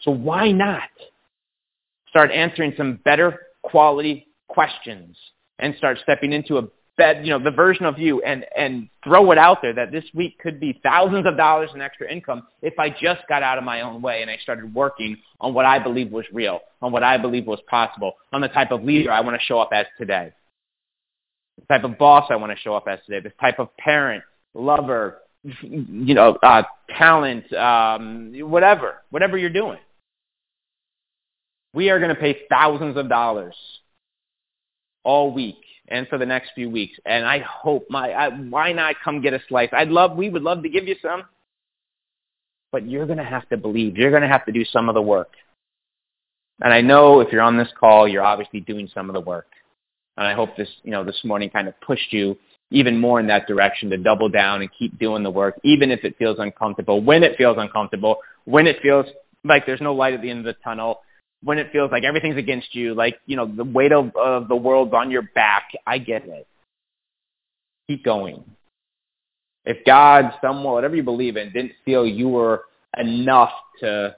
So 0.00 0.10
why 0.10 0.50
not 0.50 0.88
start 2.10 2.30
answering 2.30 2.74
some 2.76 3.00
better 3.04 3.40
quality 3.62 4.26
questions 4.48 5.16
and 5.58 5.74
start 5.76 5.98
stepping 6.02 6.32
into 6.32 6.58
a 6.58 6.62
bed, 6.96 7.24
you 7.24 7.30
know, 7.30 7.42
the 7.42 7.50
version 7.50 7.86
of 7.86 7.98
you 7.98 8.20
and, 8.22 8.44
and 8.54 8.88
throw 9.02 9.30
it 9.30 9.38
out 9.38 9.62
there 9.62 9.72
that 9.72 9.90
this 9.90 10.04
week 10.12 10.38
could 10.38 10.60
be 10.60 10.78
thousands 10.82 11.26
of 11.26 11.36
dollars 11.36 11.70
in 11.74 11.80
extra 11.80 12.10
income 12.10 12.46
if 12.60 12.78
I 12.78 12.90
just 12.90 13.22
got 13.28 13.42
out 13.42 13.56
of 13.56 13.64
my 13.64 13.80
own 13.80 14.02
way 14.02 14.20
and 14.20 14.30
I 14.30 14.36
started 14.42 14.74
working 14.74 15.16
on 15.40 15.54
what 15.54 15.64
I 15.64 15.78
believe 15.78 16.10
was 16.10 16.26
real, 16.32 16.60
on 16.82 16.92
what 16.92 17.02
I 17.02 17.16
believe 17.16 17.46
was 17.46 17.60
possible, 17.68 18.12
on 18.32 18.42
the 18.42 18.48
type 18.48 18.70
of 18.70 18.84
leader 18.84 19.10
I 19.10 19.20
want 19.20 19.40
to 19.40 19.46
show 19.46 19.58
up 19.60 19.70
as 19.72 19.86
today, 19.96 20.32
the 21.58 21.74
type 21.74 21.84
of 21.84 21.96
boss 21.96 22.26
I 22.30 22.36
want 22.36 22.52
to 22.52 22.58
show 22.58 22.74
up 22.74 22.84
as 22.86 22.98
today, 23.06 23.20
the 23.20 23.32
type 23.40 23.58
of 23.58 23.74
parent, 23.78 24.22
lover, 24.52 25.18
you 25.62 26.14
know, 26.14 26.36
uh, 26.42 26.64
talent, 26.98 27.50
um, 27.54 28.32
whatever, 28.40 28.96
whatever 29.10 29.38
you're 29.38 29.48
doing. 29.48 29.78
We 31.72 31.90
are 31.90 31.98
going 31.98 32.14
to 32.14 32.20
pay 32.20 32.40
thousands 32.48 32.96
of 32.96 33.08
dollars 33.08 33.54
all 35.04 35.32
week 35.32 35.56
and 35.88 36.06
for 36.08 36.18
the 36.18 36.26
next 36.26 36.50
few 36.54 36.70
weeks. 36.70 36.98
And 37.04 37.24
I 37.24 37.40
hope 37.40 37.86
my, 37.90 38.10
I, 38.10 38.28
why 38.28 38.72
not 38.72 38.96
come 39.04 39.20
get 39.20 39.34
a 39.34 39.40
slice? 39.48 39.70
I'd 39.72 39.88
love, 39.88 40.16
we 40.16 40.30
would 40.30 40.42
love 40.42 40.62
to 40.62 40.68
give 40.68 40.86
you 40.86 40.96
some, 41.02 41.24
but 42.72 42.88
you're 42.88 43.06
going 43.06 43.18
to 43.18 43.24
have 43.24 43.48
to 43.50 43.56
believe. 43.56 43.96
You're 43.96 44.10
going 44.10 44.22
to 44.22 44.28
have 44.28 44.46
to 44.46 44.52
do 44.52 44.64
some 44.64 44.88
of 44.88 44.94
the 44.94 45.02
work. 45.02 45.32
And 46.62 46.72
I 46.72 46.80
know 46.80 47.20
if 47.20 47.32
you're 47.32 47.42
on 47.42 47.56
this 47.56 47.72
call, 47.78 48.06
you're 48.06 48.22
obviously 48.22 48.60
doing 48.60 48.88
some 48.92 49.08
of 49.08 49.14
the 49.14 49.20
work. 49.20 49.46
And 50.16 50.26
I 50.26 50.34
hope 50.34 50.56
this, 50.56 50.68
you 50.82 50.90
know, 50.90 51.04
this 51.04 51.20
morning 51.24 51.50
kind 51.50 51.68
of 51.68 51.80
pushed 51.80 52.12
you 52.12 52.36
even 52.70 53.00
more 53.00 53.18
in 53.18 53.26
that 53.26 53.48
direction 53.48 53.90
to 53.90 53.96
double 53.96 54.28
down 54.28 54.60
and 54.60 54.70
keep 54.78 54.98
doing 54.98 55.22
the 55.22 55.30
work, 55.30 55.58
even 55.64 55.90
if 55.90 56.04
it 56.04 56.16
feels 56.18 56.38
uncomfortable, 56.38 57.02
when 57.02 57.22
it 57.24 57.36
feels 57.36 57.56
uncomfortable, 57.58 58.18
when 58.44 58.66
it 58.66 58.76
feels 58.82 59.06
like 59.44 59.66
there's 59.66 59.80
no 59.80 59.94
light 59.94 60.14
at 60.14 60.22
the 60.22 60.30
end 60.30 60.40
of 60.40 60.44
the 60.44 60.60
tunnel, 60.62 61.00
when 61.42 61.58
it 61.58 61.72
feels 61.72 61.90
like 61.90 62.04
everything's 62.04 62.36
against 62.36 62.74
you, 62.74 62.94
like, 62.94 63.18
you 63.26 63.36
know, 63.36 63.46
the 63.46 63.64
weight 63.64 63.92
of, 63.92 64.14
of 64.16 64.48
the 64.48 64.56
world's 64.56 64.92
on 64.92 65.10
your 65.10 65.22
back. 65.34 65.70
I 65.86 65.98
get 65.98 66.26
it. 66.26 66.46
Keep 67.88 68.04
going. 68.04 68.44
If 69.64 69.84
God, 69.84 70.32
someone, 70.42 70.72
whatever 70.74 70.96
you 70.96 71.02
believe 71.02 71.36
in, 71.36 71.52
didn't 71.52 71.72
feel 71.84 72.06
you 72.06 72.28
were 72.28 72.64
enough 72.96 73.52
to 73.80 74.16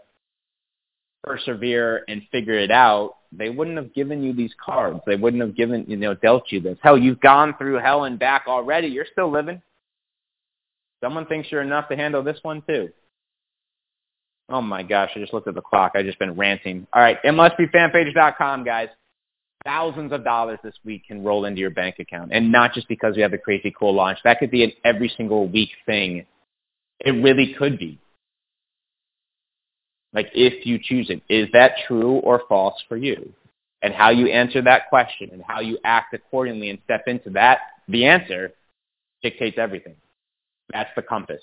persevere 1.22 2.04
and 2.08 2.22
figure 2.32 2.58
it 2.58 2.70
out, 2.70 3.16
they 3.32 3.50
wouldn't 3.50 3.76
have 3.76 3.94
given 3.94 4.22
you 4.22 4.32
these 4.32 4.52
cards. 4.62 5.00
They 5.06 5.16
wouldn't 5.16 5.42
have 5.42 5.56
given, 5.56 5.84
you 5.88 5.96
know, 5.96 6.14
dealt 6.14 6.44
you 6.50 6.60
this. 6.60 6.78
Hell, 6.82 6.98
you've 6.98 7.20
gone 7.20 7.54
through 7.56 7.78
hell 7.78 8.04
and 8.04 8.18
back 8.18 8.44
already. 8.46 8.88
You're 8.88 9.06
still 9.10 9.30
living. 9.30 9.62
Someone 11.02 11.26
thinks 11.26 11.50
you're 11.50 11.62
enough 11.62 11.88
to 11.88 11.96
handle 11.96 12.22
this 12.22 12.38
one 12.42 12.62
too. 12.68 12.90
Oh 14.48 14.60
my 14.60 14.82
gosh, 14.82 15.10
I 15.14 15.20
just 15.20 15.32
looked 15.32 15.48
at 15.48 15.54
the 15.54 15.62
clock. 15.62 15.92
I've 15.94 16.04
just 16.04 16.18
been 16.18 16.36
ranting. 16.36 16.86
All 16.92 17.02
right, 17.02 17.22
MLSPfanpage.com, 17.22 18.64
guys. 18.64 18.88
Thousands 19.64 20.12
of 20.12 20.24
dollars 20.24 20.58
this 20.64 20.74
week 20.84 21.06
can 21.06 21.22
roll 21.22 21.44
into 21.44 21.60
your 21.60 21.70
bank 21.70 21.96
account. 22.00 22.32
And 22.32 22.50
not 22.50 22.74
just 22.74 22.88
because 22.88 23.14
we 23.14 23.22
have 23.22 23.32
a 23.32 23.38
crazy 23.38 23.72
cool 23.78 23.94
launch. 23.94 24.18
That 24.24 24.40
could 24.40 24.50
be 24.50 24.64
an 24.64 24.72
every 24.84 25.12
single 25.16 25.46
week 25.46 25.70
thing. 25.86 26.26
It 27.00 27.12
really 27.12 27.54
could 27.56 27.78
be. 27.78 27.98
Like 30.12 30.30
if 30.34 30.66
you 30.66 30.78
choose 30.82 31.10
it. 31.10 31.22
Is 31.28 31.48
that 31.52 31.72
true 31.86 32.14
or 32.18 32.42
false 32.48 32.74
for 32.88 32.96
you? 32.96 33.32
And 33.82 33.94
how 33.94 34.10
you 34.10 34.26
answer 34.26 34.62
that 34.62 34.88
question 34.88 35.30
and 35.32 35.42
how 35.46 35.60
you 35.60 35.78
act 35.84 36.14
accordingly 36.14 36.70
and 36.70 36.78
step 36.84 37.04
into 37.06 37.30
that, 37.30 37.58
the 37.88 38.06
answer 38.06 38.52
dictates 39.22 39.58
everything. 39.58 39.96
That's 40.72 40.90
the 40.94 41.02
compass. 41.02 41.42